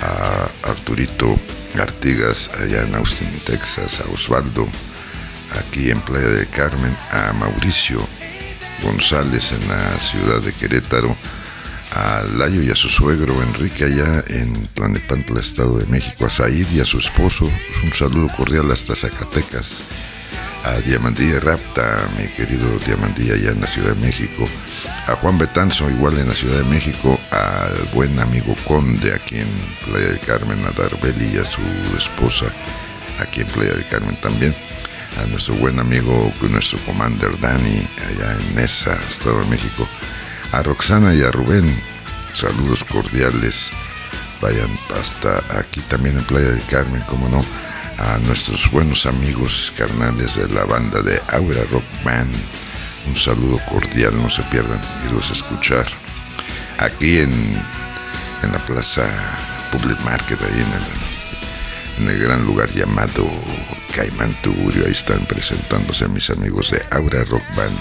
a 0.00 0.68
Arturito 0.68 1.38
Artigas 1.80 2.50
allá 2.60 2.82
en 2.82 2.94
Austin, 2.94 3.30
Texas, 3.44 4.00
a 4.00 4.12
Osvaldo, 4.12 4.68
aquí 5.58 5.90
en 5.90 6.00
Playa 6.00 6.28
del 6.28 6.48
Carmen, 6.48 6.96
a 7.12 7.32
Mauricio 7.32 8.00
González 8.82 9.52
en 9.52 9.68
la 9.68 9.98
ciudad 9.98 10.40
de 10.40 10.52
Querétaro, 10.52 11.16
a 11.92 12.22
Layo 12.36 12.62
y 12.62 12.70
a 12.70 12.76
su 12.76 12.88
suegro 12.88 13.34
Enrique 13.42 13.84
allá 13.84 14.22
en 14.28 14.68
Tlanepantla, 14.68 15.40
Estado 15.40 15.78
de 15.78 15.86
México, 15.86 16.26
a 16.26 16.30
Said 16.30 16.66
y 16.72 16.80
a 16.80 16.84
su 16.84 16.98
esposo, 16.98 17.50
un 17.82 17.92
saludo 17.92 18.28
cordial 18.36 18.70
hasta 18.70 18.94
Zacatecas, 18.94 19.84
a 20.64 20.80
Diamandía 20.80 21.40
Rapta, 21.40 21.98
mi 22.18 22.26
querido 22.28 22.66
Diamandía 22.84 23.34
allá 23.34 23.50
en 23.50 23.60
la 23.60 23.66
Ciudad 23.66 23.94
de 23.94 24.06
México, 24.06 24.46
a 25.06 25.14
Juan 25.16 25.38
Betanzo 25.38 25.88
igual 25.88 26.18
en 26.18 26.28
la 26.28 26.34
Ciudad 26.34 26.58
de 26.58 26.64
México, 26.64 27.18
al 27.30 27.88
buen 27.94 28.18
amigo 28.20 28.54
Conde 28.66 29.14
aquí 29.14 29.38
en 29.38 29.48
Playa 29.84 30.08
del 30.08 30.20
Carmen, 30.20 30.64
a 30.66 30.70
Darbeli 30.72 31.36
y 31.36 31.38
a 31.38 31.44
su 31.44 31.62
esposa 31.96 32.46
aquí 33.20 33.40
en 33.40 33.46
Playa 33.48 33.72
del 33.72 33.86
Carmen 33.86 34.16
también, 34.20 34.54
a 35.22 35.26
nuestro 35.26 35.54
buen 35.54 35.78
amigo, 35.78 36.32
nuestro 36.42 36.78
commander 36.80 37.38
Dani 37.40 37.86
allá 38.08 38.36
en 38.38 38.54
Nesa, 38.54 38.98
Estado 39.08 39.40
de 39.40 39.46
México, 39.46 39.88
a 40.52 40.62
Roxana 40.62 41.14
y 41.14 41.22
a 41.22 41.30
Rubén, 41.30 41.68
saludos 42.32 42.84
cordiales. 42.84 43.70
Vayan 44.40 44.70
hasta 45.00 45.42
aquí 45.58 45.80
también 45.82 46.16
en 46.16 46.24
Playa 46.24 46.50
del 46.50 46.64
Carmen, 46.66 47.02
como 47.02 47.28
no, 47.28 47.44
a 47.98 48.18
nuestros 48.18 48.70
buenos 48.70 49.06
amigos 49.06 49.72
carnales 49.76 50.36
de 50.36 50.48
la 50.48 50.64
banda 50.64 51.02
de 51.02 51.20
Aura 51.32 51.62
Rock 51.70 51.84
Band. 52.04 52.34
Un 53.08 53.16
saludo 53.16 53.58
cordial, 53.68 54.16
no 54.16 54.30
se 54.30 54.42
pierdan 54.44 54.80
irlos 55.06 55.30
a 55.30 55.34
escuchar. 55.34 55.86
Aquí 56.78 57.18
en, 57.18 57.32
en 58.42 58.52
la 58.52 58.58
Plaza 58.64 59.04
Public 59.72 59.98
Market, 60.00 60.38
ahí 60.40 60.64
en 61.98 62.08
el, 62.08 62.18
gran 62.20 62.44
lugar 62.44 62.70
llamado 62.70 63.28
Caimán 63.94 64.32
Tugurio, 64.42 64.84
ahí 64.86 64.92
están 64.92 65.26
presentándose 65.26 66.04
a 66.04 66.08
mis 66.08 66.30
amigos 66.30 66.70
de 66.70 66.80
Aura 66.90 67.24
Rock 67.24 67.42
Band. 67.56 67.76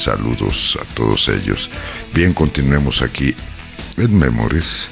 Saludos 0.00 0.78
a 0.80 0.94
todos 0.94 1.28
ellos. 1.28 1.68
Bien, 2.14 2.32
continuemos 2.32 3.02
aquí 3.02 3.34
en 3.98 4.18
Memories 4.18 4.88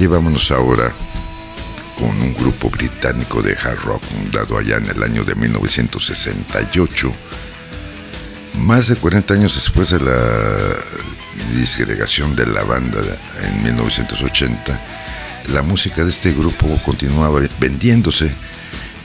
y 0.00 0.06
vámonos 0.06 0.50
ahora 0.50 0.92
con 1.96 2.20
un 2.20 2.34
grupo 2.34 2.68
británico 2.68 3.42
de 3.42 3.52
hard 3.52 3.78
rock 3.84 4.02
fundado 4.02 4.58
allá 4.58 4.78
en 4.78 4.86
el 4.86 5.04
año 5.04 5.22
de 5.22 5.36
1968. 5.36 7.12
Más 8.58 8.88
de 8.88 8.96
40 8.96 9.34
años 9.34 9.54
después 9.54 9.90
de 9.90 10.00
la 10.00 10.18
disgregación 11.54 12.34
de 12.34 12.46
la 12.46 12.64
banda 12.64 12.98
en 13.44 13.62
1980, 13.62 14.80
la 15.52 15.62
música 15.62 16.02
de 16.02 16.10
este 16.10 16.32
grupo 16.32 16.66
continuaba 16.84 17.40
vendiéndose. 17.60 18.32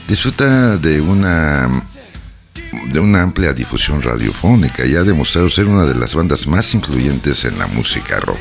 Disfruta 0.08 0.76
de 0.76 1.00
una 1.00 1.84
de 2.88 3.00
una 3.00 3.22
amplia 3.22 3.52
difusión 3.52 4.02
radiofónica 4.02 4.84
y 4.86 4.94
ha 4.96 5.02
demostrado 5.02 5.48
ser 5.48 5.66
una 5.66 5.84
de 5.84 5.94
las 5.94 6.14
bandas 6.14 6.46
más 6.46 6.74
influyentes 6.74 7.44
en 7.44 7.58
la 7.58 7.66
música 7.66 8.20
rock. 8.20 8.40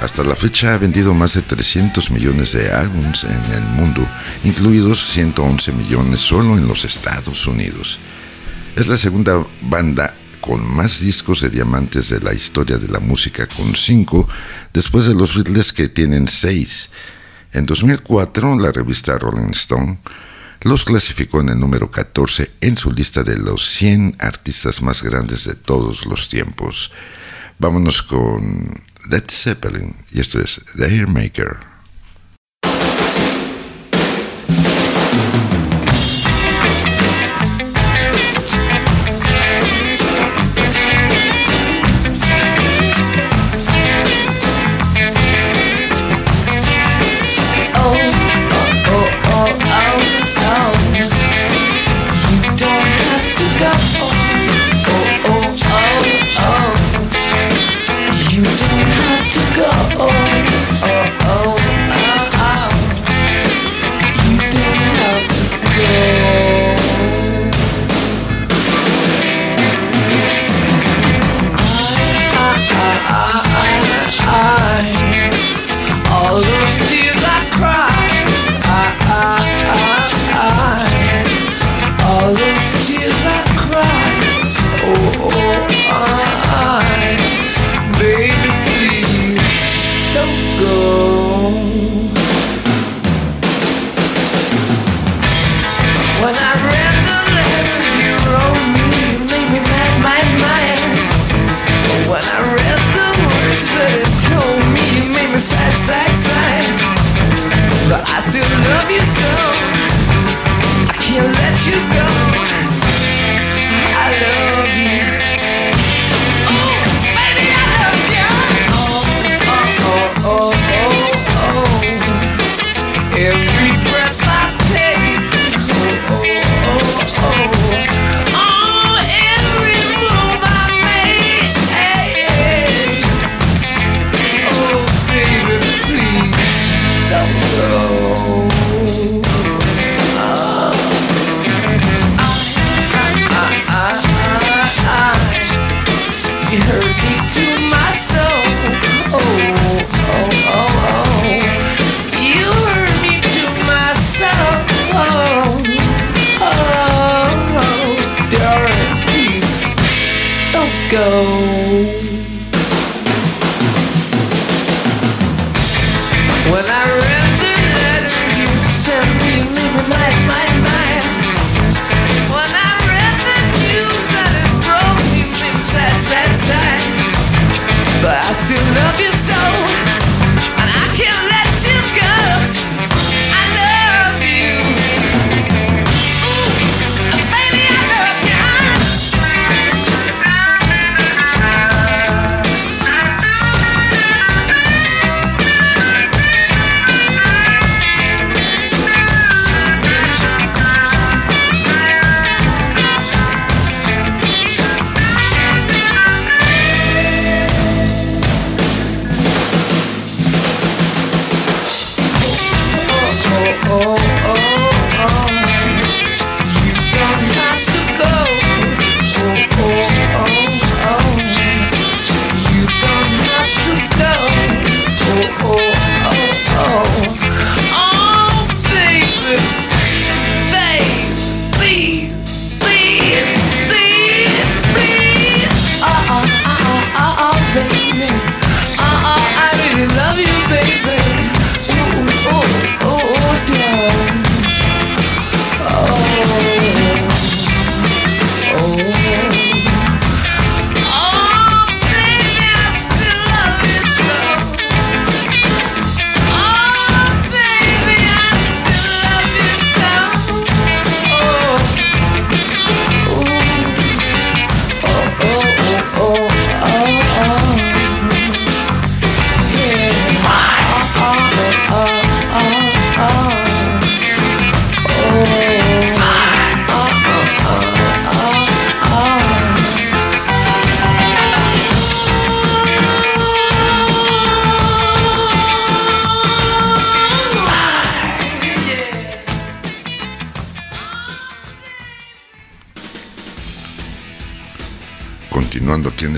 Hasta 0.00 0.22
la 0.22 0.36
fecha 0.36 0.74
ha 0.74 0.78
vendido 0.78 1.14
más 1.14 1.34
de 1.34 1.42
300 1.42 2.10
millones 2.10 2.52
de 2.52 2.70
álbumes 2.72 3.24
en 3.24 3.54
el 3.54 3.62
mundo, 3.62 4.06
incluidos 4.44 5.00
111 5.12 5.72
millones 5.72 6.20
solo 6.20 6.58
en 6.58 6.66
los 6.66 6.84
Estados 6.84 7.46
Unidos. 7.46 7.98
Es 8.76 8.88
la 8.88 8.96
segunda 8.96 9.44
banda 9.62 10.14
con 10.40 10.62
más 10.76 11.00
discos 11.00 11.40
de 11.40 11.48
diamantes 11.48 12.10
de 12.10 12.20
la 12.20 12.34
historia 12.34 12.76
de 12.76 12.88
la 12.88 13.00
música, 13.00 13.46
con 13.46 13.74
cinco, 13.74 14.28
después 14.74 15.06
de 15.06 15.14
los 15.14 15.34
Beatles 15.34 15.72
que 15.72 15.88
tienen 15.88 16.28
seis. 16.28 16.90
En 17.52 17.64
2004, 17.64 18.58
la 18.58 18.72
revista 18.72 19.16
Rolling 19.16 19.52
Stone 19.52 20.00
los 20.62 20.84
clasificó 20.84 21.40
en 21.40 21.50
el 21.50 21.60
número 21.60 21.90
14 21.90 22.50
en 22.60 22.76
su 22.76 22.92
lista 22.92 23.22
de 23.22 23.36
los 23.36 23.66
100 23.68 24.16
artistas 24.18 24.82
más 24.82 25.02
grandes 25.02 25.44
de 25.44 25.54
todos 25.54 26.06
los 26.06 26.28
tiempos. 26.28 26.90
Vámonos 27.58 28.02
con 28.02 28.82
Led 29.08 29.24
Zeppelin 29.30 29.94
y 30.10 30.20
esto 30.20 30.40
es 30.40 30.60
The 30.76 30.86
Hairmaker. 30.86 31.73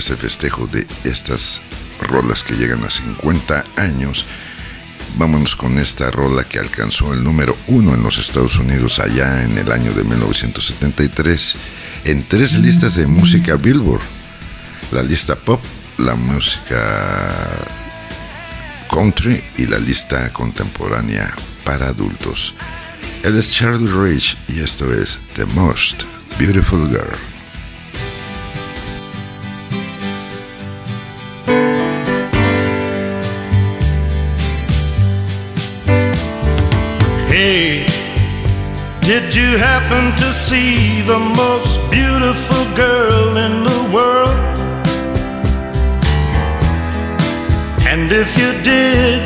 Este 0.06 0.22
festejo 0.22 0.68
de 0.68 0.86
estas 1.02 1.60
rolas 2.00 2.44
que 2.44 2.54
llegan 2.54 2.84
a 2.84 2.90
50 2.90 3.64
años, 3.74 4.24
vámonos 5.18 5.56
con 5.56 5.78
esta 5.78 6.12
rola 6.12 6.44
que 6.44 6.60
alcanzó 6.60 7.12
el 7.12 7.24
número 7.24 7.56
uno 7.66 7.92
en 7.92 8.04
los 8.04 8.16
Estados 8.18 8.56
Unidos 8.60 9.00
allá 9.00 9.42
en 9.42 9.58
el 9.58 9.72
año 9.72 9.92
de 9.92 10.04
1973 10.04 11.56
en 12.04 12.22
tres 12.22 12.56
listas 12.58 12.94
de 12.94 13.08
música 13.08 13.56
Billboard. 13.56 14.00
La 14.92 15.02
lista 15.02 15.34
pop, 15.34 15.60
la 15.98 16.14
música 16.14 16.78
country 18.88 19.42
y 19.58 19.66
la 19.66 19.80
lista 19.80 20.32
contemporánea 20.32 21.34
para 21.64 21.88
adultos. 21.88 22.54
Él 23.24 23.36
es 23.36 23.50
Charlie 23.50 23.90
Rage 23.90 24.36
y 24.46 24.60
esto 24.60 24.92
es 24.94 25.18
The 25.34 25.46
Most 25.46 26.04
Beautiful 26.38 26.88
Girl. 26.90 27.35
Hey, 37.46 37.86
did 39.02 39.32
you 39.32 39.56
happen 39.56 40.04
to 40.16 40.32
see 40.32 41.00
the 41.02 41.20
most 41.20 41.78
beautiful 41.92 42.64
girl 42.74 43.36
in 43.36 43.62
the 43.62 43.82
world? 43.94 44.58
And 47.86 48.10
if 48.10 48.36
you 48.36 48.50
did, 48.64 49.22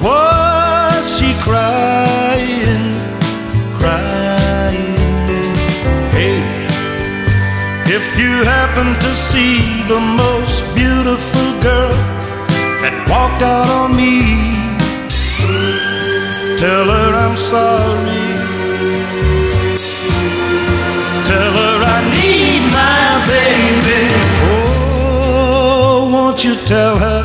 was 0.00 1.02
she 1.18 1.34
crying, 1.44 2.84
crying? 3.76 4.96
Hey, 6.16 6.40
if 7.84 8.06
you 8.18 8.32
happen 8.48 8.88
to 8.98 9.12
see 9.28 9.60
the 9.92 10.00
most 10.00 10.64
beautiful 10.74 11.48
girl 11.60 11.92
that 12.80 12.94
walked 13.10 13.42
out 13.42 13.68
on 13.68 13.94
me, 13.94 14.37
Tell 16.58 16.88
her 16.90 17.14
I'm 17.14 17.36
sorry. 17.36 18.18
Tell 21.30 21.52
her 21.60 21.76
I 21.96 21.98
need 22.18 22.62
my 22.80 23.04
baby. 23.30 24.02
Oh, 24.50 26.10
won't 26.12 26.42
you 26.42 26.56
tell 26.66 26.98
her 26.98 27.22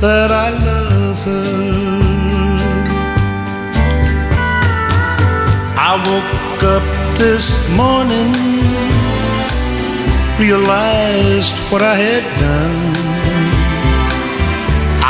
that 0.00 0.30
I 0.30 0.50
love 0.50 1.24
her? 1.24 1.90
I 5.78 5.92
woke 6.10 6.62
up 6.76 7.16
this 7.16 7.46
morning, 7.70 8.32
realized 10.38 11.56
what 11.70 11.80
I 11.80 11.94
had 11.94 12.24
done. 12.38 13.09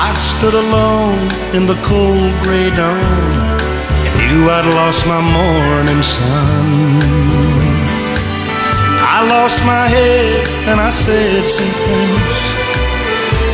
I 0.02 0.14
stood 0.14 0.54
alone 0.54 1.28
in 1.52 1.66
the 1.66 1.78
cold 1.84 2.32
gray 2.42 2.70
dawn 2.70 3.04
and 4.06 4.14
knew 4.16 4.48
I'd 4.48 4.64
lost 4.80 5.04
my 5.06 5.20
morning 5.20 6.02
sun. 6.02 6.68
I 9.14 9.28
lost 9.28 9.58
my 9.72 9.84
head 9.86 10.48
and 10.70 10.80
I 10.80 10.88
said 10.88 11.44
some 11.46 11.72
things. 11.84 12.40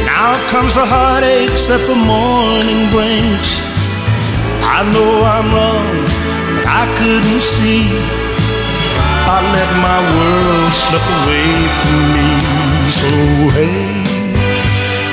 Now 0.07 0.39
comes 0.53 0.73
the 0.79 0.87
heartaches 0.87 1.67
that 1.67 1.83
the 1.91 1.99
morning 2.15 2.83
brings. 2.95 3.51
I 4.63 4.87
know 4.95 5.13
I'm 5.35 5.49
wrong, 5.51 5.99
but 6.55 6.67
I 6.81 6.85
couldn't 6.95 7.43
see. 7.43 7.91
I 9.35 9.39
let 9.57 9.71
my 9.89 9.99
world 10.15 10.71
slip 10.71 11.07
away 11.19 11.51
from 11.83 12.03
me. 12.15 12.29
So 13.01 13.11
hey. 13.59 13.96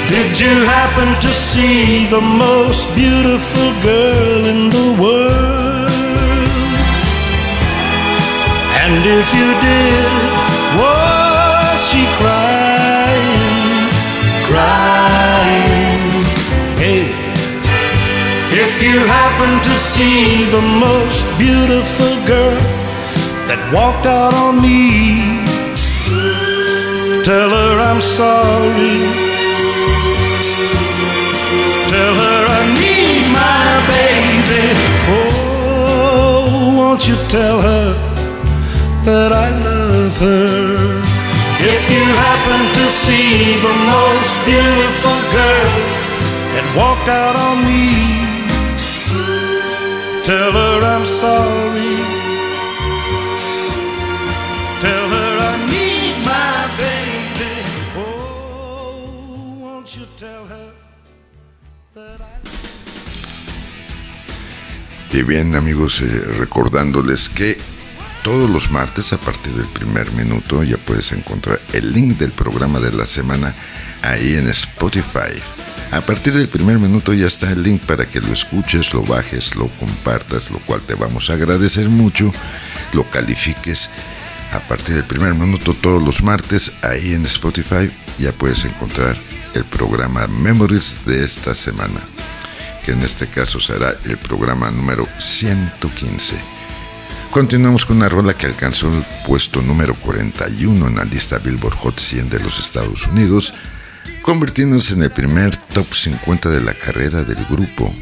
Did 0.07 0.39
you 0.39 0.53
happen 0.65 1.09
to 1.21 1.31
see 1.33 2.07
the 2.07 2.21
most 2.21 2.93
beautiful 2.93 3.69
girl 3.81 4.45
in 4.45 4.69
the 4.69 4.97
world? 5.01 5.83
And 8.83 8.99
if 9.05 9.27
you 9.33 9.49
did, 9.69 10.11
was 10.77 11.79
she 11.89 12.03
crying, 12.19 13.89
crying? 14.49 16.11
Hey, 16.77 17.07
if 18.51 18.83
you 18.83 18.99
happen 18.99 19.51
to 19.69 19.73
see 19.79 20.51
the 20.51 20.61
most 20.61 21.23
beautiful 21.37 22.13
girl 22.27 22.59
that 23.47 23.61
walked 23.73 24.05
out 24.05 24.33
on 24.33 24.61
me, 24.61 25.17
tell 27.23 27.49
her 27.49 27.79
I'm 27.79 28.01
sorry. 28.01 29.22
Won't 36.93 37.07
you 37.07 37.15
tell 37.27 37.59
her 37.59 37.89
that 39.03 39.31
I 39.31 39.49
love 39.65 40.15
her? 40.17 40.45
If 41.73 41.81
you 41.89 42.03
happen 42.27 42.61
to 42.77 42.85
see 42.87 43.57
the 43.67 43.75
most 43.93 44.33
beautiful 44.45 45.17
girl 45.33 45.73
that 46.53 46.65
walked 46.77 47.09
out 47.09 47.35
on 47.47 47.65
me, 47.65 47.83
tell 50.21 50.51
her 50.51 50.85
I'm 50.85 51.05
sorry. 51.07 51.72
Y 65.13 65.21
bien 65.21 65.53
amigos, 65.53 66.01
eh, 66.01 66.21
recordándoles 66.39 67.29
que 67.29 67.55
todos 68.23 68.49
los 68.49 68.71
martes 68.71 69.13
a 69.13 69.17
partir 69.19 69.53
del 69.53 69.67
primer 69.67 70.11
minuto 70.13 70.63
ya 70.63 70.79
puedes 70.79 71.11
encontrar 71.11 71.61
el 71.71 71.93
link 71.93 72.17
del 72.17 72.31
programa 72.31 72.79
de 72.79 72.91
la 72.91 73.05
semana 73.05 73.53
ahí 74.01 74.33
en 74.33 74.49
Spotify. 74.49 75.39
A 75.91 76.01
partir 76.01 76.33
del 76.33 76.47
primer 76.47 76.79
minuto 76.79 77.13
ya 77.13 77.27
está 77.27 77.51
el 77.51 77.61
link 77.61 77.83
para 77.83 78.07
que 78.07 78.21
lo 78.21 78.33
escuches, 78.33 78.91
lo 78.95 79.03
bajes, 79.03 79.55
lo 79.55 79.67
compartas, 79.77 80.49
lo 80.49 80.57
cual 80.57 80.81
te 80.81 80.95
vamos 80.95 81.29
a 81.29 81.33
agradecer 81.33 81.89
mucho, 81.89 82.33
lo 82.93 83.07
califiques. 83.11 83.91
A 84.51 84.61
partir 84.61 84.95
del 84.95 85.05
primer 85.05 85.35
minuto 85.35 85.75
todos 85.75 86.01
los 86.01 86.23
martes 86.23 86.71
ahí 86.81 87.13
en 87.13 87.27
Spotify 87.27 87.91
ya 88.17 88.31
puedes 88.31 88.65
encontrar 88.65 89.15
el 89.53 89.63
programa 89.65 90.25
Memories 90.25 90.97
de 91.05 91.23
esta 91.23 91.53
semana, 91.53 91.99
que 92.83 92.91
en 92.91 93.01
este 93.01 93.27
caso 93.27 93.59
será 93.59 93.95
el 94.05 94.17
programa 94.17 94.69
número 94.69 95.07
115. 95.17 96.35
Continuamos 97.31 97.85
con 97.85 97.97
una 97.97 98.09
rola 98.09 98.35
que 98.35 98.45
alcanzó 98.45 98.93
el 98.93 99.03
puesto 99.25 99.61
número 99.61 99.95
41 99.95 100.87
en 100.87 100.95
la 100.95 101.05
lista 101.05 101.39
Billboard 101.39 101.75
Hot 101.77 101.99
100 101.99 102.29
de 102.29 102.39
los 102.39 102.59
Estados 102.59 103.07
Unidos, 103.07 103.53
convirtiéndose 104.21 104.93
en 104.93 105.03
el 105.03 105.11
primer 105.11 105.55
top 105.55 105.91
50 105.93 106.49
de 106.49 106.61
la 106.61 106.73
carrera 106.73 107.23
del 107.23 107.43
grupo. 107.45 107.93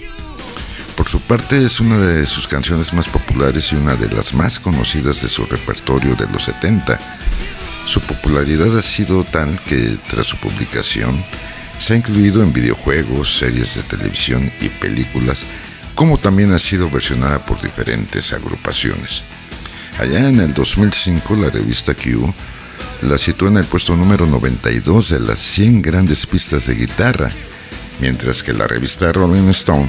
Por 0.98 1.08
su 1.08 1.22
parte 1.22 1.64
es 1.64 1.80
una 1.80 1.98
de 1.98 2.26
sus 2.26 2.48
canciones 2.48 2.94
más 2.94 3.08
populares 3.08 3.72
y 3.72 3.76
una 3.76 3.96
de 3.96 4.10
las 4.10 4.34
más 4.34 4.60
conocidas 4.60 5.22
de 5.22 5.30
su 5.30 5.46
repertorio 5.46 6.16
de 6.16 6.28
los 6.28 6.44
70. 6.44 7.00
Su 7.86 8.02
popularidad 8.02 8.78
ha 8.78 8.84
sido 8.84 9.24
tal 9.24 9.60
que 9.62 9.98
tras 10.10 10.28
su 10.28 10.38
publicación 10.38 11.24
se 11.82 11.96
ha 11.96 11.98
incluido 11.98 12.44
en 12.44 12.54
videojuegos, 12.54 13.38
series 13.38 13.74
de 13.74 13.82
televisión 13.82 14.52
y 14.62 14.70
películas, 14.70 15.48
como 15.96 16.20
también 16.20 16.52
ha 16.52 16.60
sido 16.60 16.88
versionada 16.92 17.44
por 17.44 17.60
diferentes 17.60 18.34
agrupaciones. 18.34 19.24
Allá 19.98 20.30
en 20.30 20.40
el 20.42 20.54
2005 20.54 21.36
la 21.38 21.50
revista 21.50 21.96
Q 21.96 22.32
la 23.02 23.18
situó 23.18 23.48
en 23.48 23.58
el 23.58 23.66
puesto 23.66 23.96
número 23.96 24.28
92 24.28 25.10
de 25.10 25.22
las 25.22 25.40
100 25.40 25.82
grandes 25.82 26.28
pistas 26.28 26.68
de 26.68 26.76
guitarra, 26.76 27.32
mientras 28.00 28.44
que 28.44 28.54
la 28.54 28.68
revista 28.68 29.12
Rolling 29.12 29.50
Stone 29.50 29.88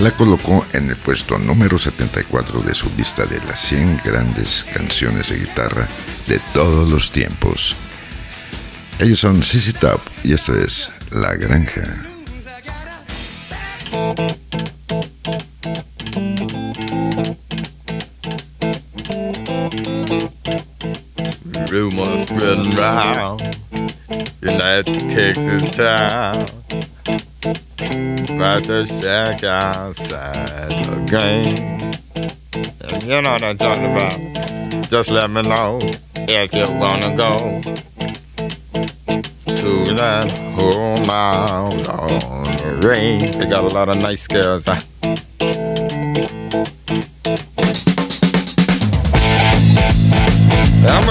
la 0.00 0.10
colocó 0.10 0.66
en 0.72 0.90
el 0.90 0.96
puesto 0.96 1.38
número 1.38 1.78
74 1.78 2.62
de 2.62 2.74
su 2.74 2.90
lista 2.96 3.26
de 3.26 3.38
las 3.46 3.60
100 3.60 4.00
grandes 4.04 4.66
canciones 4.74 5.28
de 5.28 5.38
guitarra 5.38 5.86
de 6.26 6.40
todos 6.52 6.90
los 6.90 7.12
tiempos. 7.12 7.76
Ellos 8.98 9.20
son 9.20 9.40
CC 9.40 9.72
Top 9.74 10.00
y 10.24 10.32
esto 10.32 10.56
es 10.56 10.90
La 11.14 11.34
Granja. 11.36 11.82
Rumors 21.70 22.22
spreading 22.22 22.72
in 24.40 24.58
that 24.58 24.86
Texas 25.10 25.62
town 25.76 26.34
about 28.34 28.62
the 28.64 28.86
shack 28.86 29.44
outside 29.44 30.70
the 30.70 30.96
game. 31.12 31.72
You 33.02 33.20
know 33.20 33.32
what 33.32 33.42
I'm 33.42 33.58
talking 33.58 33.84
about. 33.84 34.88
Just 34.88 35.10
let 35.10 35.28
me 35.28 35.42
know 35.42 35.78
if 36.16 36.54
you 36.54 36.64
wanna 36.78 37.14
go. 37.14 37.60
To 39.56 39.94
that 39.94 40.30
whole 40.56 40.96
mile 41.06 41.64
on 41.90 42.44
the 42.44 42.86
range. 42.86 43.36
They 43.36 43.46
got 43.46 43.70
a 43.70 43.74
lot 43.74 43.88
of 43.88 43.96
nice 44.02 44.26
girls. 44.26 44.66
Huh? 44.66 44.80
I'm 50.84 51.02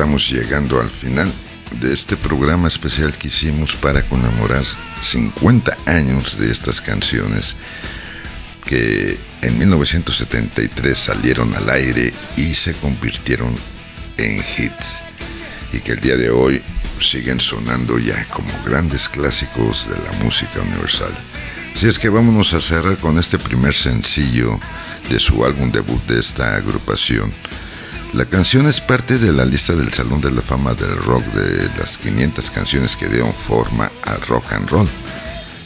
estamos 0.00 0.30
llegando 0.30 0.80
al 0.80 0.88
final 0.88 1.30
de 1.78 1.92
este 1.92 2.16
programa 2.16 2.68
especial 2.68 3.12
que 3.12 3.28
hicimos 3.28 3.76
para 3.76 4.02
conmemorar 4.08 4.64
50 5.02 5.76
años 5.84 6.38
de 6.38 6.50
estas 6.50 6.80
canciones 6.80 7.54
que 8.64 9.18
en 9.42 9.58
1973 9.58 10.98
salieron 10.98 11.54
al 11.54 11.68
aire 11.68 12.14
y 12.38 12.54
se 12.54 12.72
convirtieron 12.72 13.54
en 14.16 14.38
hits 14.38 15.02
y 15.74 15.80
que 15.80 15.92
el 15.92 16.00
día 16.00 16.16
de 16.16 16.30
hoy 16.30 16.62
siguen 16.98 17.38
sonando 17.38 17.98
ya 17.98 18.24
como 18.30 18.48
grandes 18.64 19.06
clásicos 19.06 19.86
de 19.86 19.96
la 20.02 20.12
música 20.24 20.62
universal. 20.62 21.12
Así 21.76 21.88
es 21.88 21.98
que 21.98 22.08
vámonos 22.08 22.54
a 22.54 22.62
cerrar 22.62 22.96
con 22.96 23.18
este 23.18 23.38
primer 23.38 23.74
sencillo 23.74 24.58
de 25.10 25.18
su 25.18 25.44
álbum 25.44 25.70
debut 25.70 26.02
de 26.06 26.18
esta 26.18 26.56
agrupación. 26.56 27.30
La 28.12 28.24
canción 28.24 28.66
es 28.66 28.80
parte 28.80 29.18
de 29.18 29.32
la 29.32 29.44
lista 29.44 29.72
del 29.72 29.92
Salón 29.92 30.20
de 30.20 30.32
la 30.32 30.42
Fama 30.42 30.74
del 30.74 30.96
Rock 30.96 31.24
de 31.26 31.70
las 31.78 31.96
500 31.96 32.50
canciones 32.50 32.96
que 32.96 33.06
dieron 33.06 33.32
forma 33.32 33.90
al 34.02 34.20
rock 34.22 34.52
and 34.52 34.68
roll. 34.68 34.88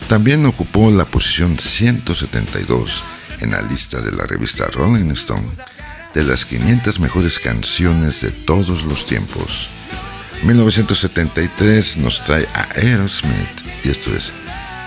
También 0.08 0.44
ocupó 0.44 0.90
la 0.90 1.06
posición 1.06 1.58
172 1.58 3.02
en 3.40 3.52
la 3.52 3.62
lista 3.62 4.00
de 4.02 4.12
la 4.12 4.26
revista 4.26 4.66
Rolling 4.66 5.10
Stone 5.12 5.48
de 6.12 6.22
las 6.22 6.44
500 6.44 7.00
mejores 7.00 7.38
canciones 7.38 8.20
de 8.20 8.30
todos 8.30 8.84
los 8.84 9.06
tiempos. 9.06 9.70
1973 10.42 11.96
nos 11.96 12.20
trae 12.20 12.46
a 12.52 12.68
Aerosmith 12.74 13.62
y 13.84 13.88
esto 13.88 14.14
es 14.14 14.32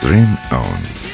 Dream 0.03 0.37
On. 0.51 1.06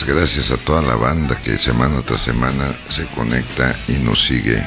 Gracias, 0.00 0.50
a 0.50 0.56
toda 0.56 0.80
la 0.80 0.94
banda 0.94 1.38
que 1.42 1.58
semana 1.58 2.00
tras 2.00 2.22
semana 2.22 2.72
se 2.88 3.04
conecta 3.08 3.74
y 3.88 3.92
nos 3.98 4.24
sigue 4.24 4.66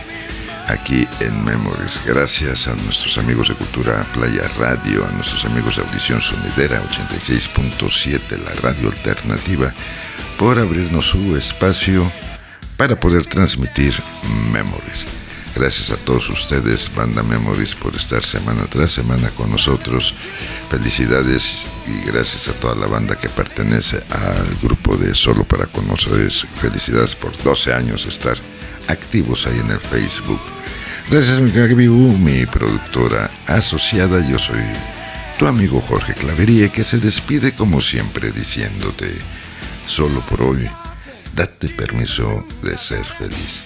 aquí 0.67 1.07
en 1.19 1.43
Memories. 1.43 1.99
Gracias 2.05 2.67
a 2.67 2.75
nuestros 2.75 3.17
amigos 3.17 3.47
de 3.47 3.55
Cultura 3.55 4.05
Playa 4.13 4.47
Radio, 4.59 5.03
a 5.03 5.11
nuestros 5.13 5.43
amigos 5.45 5.77
de 5.77 5.81
Audición 5.81 6.21
Sonidera 6.21 6.79
86.7, 6.83 8.37
la 8.37 8.53
radio 8.61 8.89
alternativa, 8.89 9.73
por 10.37 10.59
abrirnos 10.59 11.07
su 11.07 11.35
espacio 11.35 12.11
para 12.77 12.99
poder 12.99 13.25
transmitir 13.25 13.95
Memories. 14.51 15.07
Gracias 15.55 15.89
a 15.89 15.97
todos 15.97 16.29
ustedes, 16.29 16.93
Banda 16.95 17.23
Memories, 17.23 17.73
por 17.73 17.95
estar 17.95 18.23
semana 18.23 18.67
tras 18.69 18.91
semana 18.91 19.31
con 19.31 19.49
nosotros. 19.49 20.13
Felicidades 20.69 21.65
y 21.87 22.07
gracias 22.07 22.47
a 22.47 22.53
toda 22.53 22.75
la 22.75 22.87
banda 22.87 23.17
que 23.17 23.29
pertenece 23.29 23.99
al 24.09 24.57
grupo 24.61 24.97
de 24.97 25.13
Solo 25.13 25.43
para 25.43 25.67
Conoceres. 25.67 26.45
Felicidades 26.59 27.15
por 27.15 27.31
12 27.43 27.73
años 27.73 28.05
estar 28.05 28.35
activos 28.87 29.47
ahí 29.47 29.59
en 29.59 29.71
el 29.71 29.79
Facebook. 29.79 30.41
Gracias, 31.09 31.39
mi 31.39 31.87
mi 31.87 32.45
productora 32.47 33.29
asociada. 33.47 34.27
Yo 34.27 34.39
soy 34.39 34.61
tu 35.37 35.45
amigo 35.45 35.81
Jorge 35.81 36.13
Clavería, 36.13 36.69
que 36.69 36.83
se 36.83 36.97
despide 36.97 37.53
como 37.53 37.81
siempre 37.81 38.31
diciéndote, 38.31 39.13
solo 39.85 40.21
por 40.21 40.41
hoy, 40.41 40.67
date 41.35 41.69
permiso 41.69 42.45
de 42.63 42.77
ser 42.77 43.05
feliz 43.05 43.61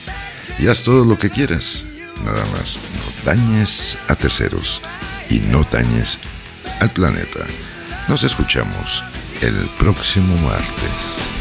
y 0.59 0.67
haz 0.67 0.83
todo 0.83 1.05
lo 1.05 1.17
que 1.17 1.29
quieras. 1.29 1.85
Nada 2.25 2.45
más, 2.47 2.77
no 2.77 3.31
dañes 3.31 3.97
a 4.07 4.15
terceros 4.15 4.81
y 5.29 5.39
no 5.39 5.65
dañes 5.71 6.19
al 6.79 6.91
planeta. 6.91 7.45
Nos 8.07 8.23
escuchamos 8.23 9.03
el 9.41 9.55
próximo 9.77 10.35
martes. 10.37 11.38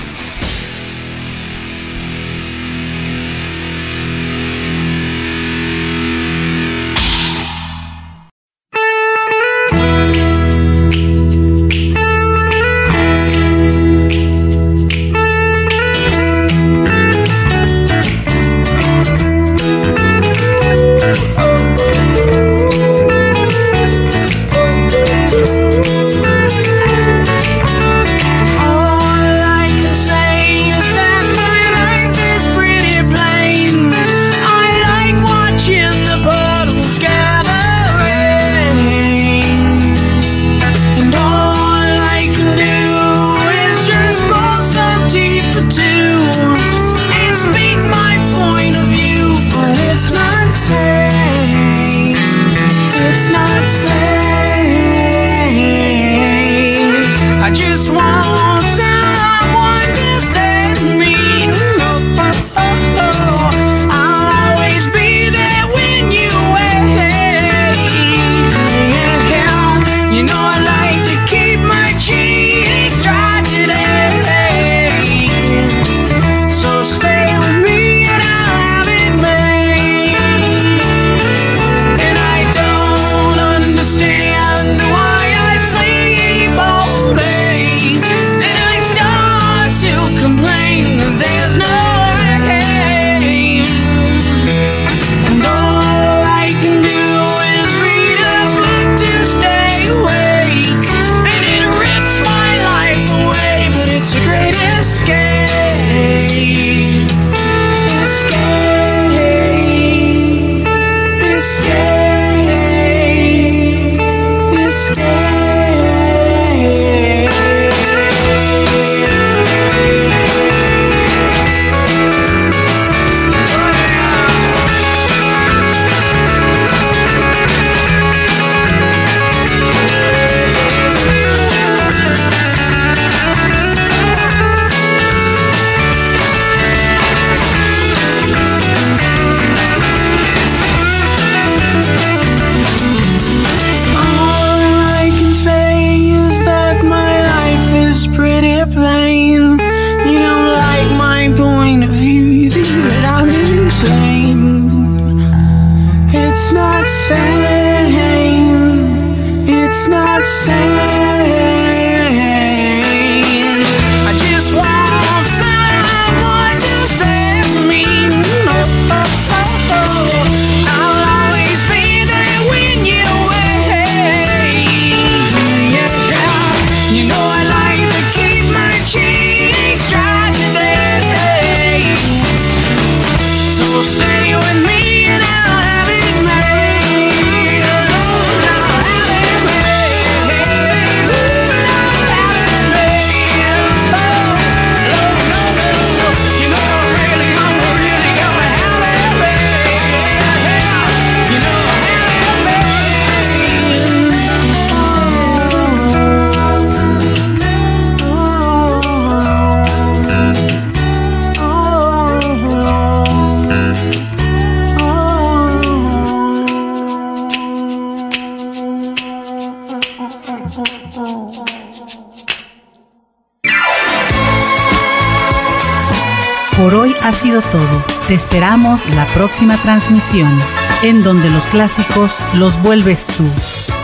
Esperamos 228.19 228.85
la 228.97 229.07
próxima 229.15 229.57
transmisión, 229.63 230.37
en 230.83 231.05
donde 231.05 231.31
los 231.31 231.47
clásicos 231.47 232.19
los 232.35 232.61
vuelves 232.61 233.07
tú. 233.07 233.25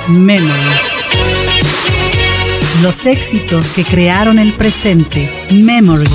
Memories. 0.08 0.56
Los 2.82 3.06
éxitos 3.06 3.70
que 3.70 3.84
crearon 3.84 4.40
el 4.40 4.52
presente. 4.52 5.30
Memories. 5.52 6.10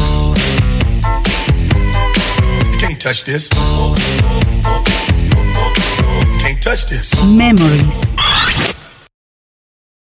Memories. 7.26 8.09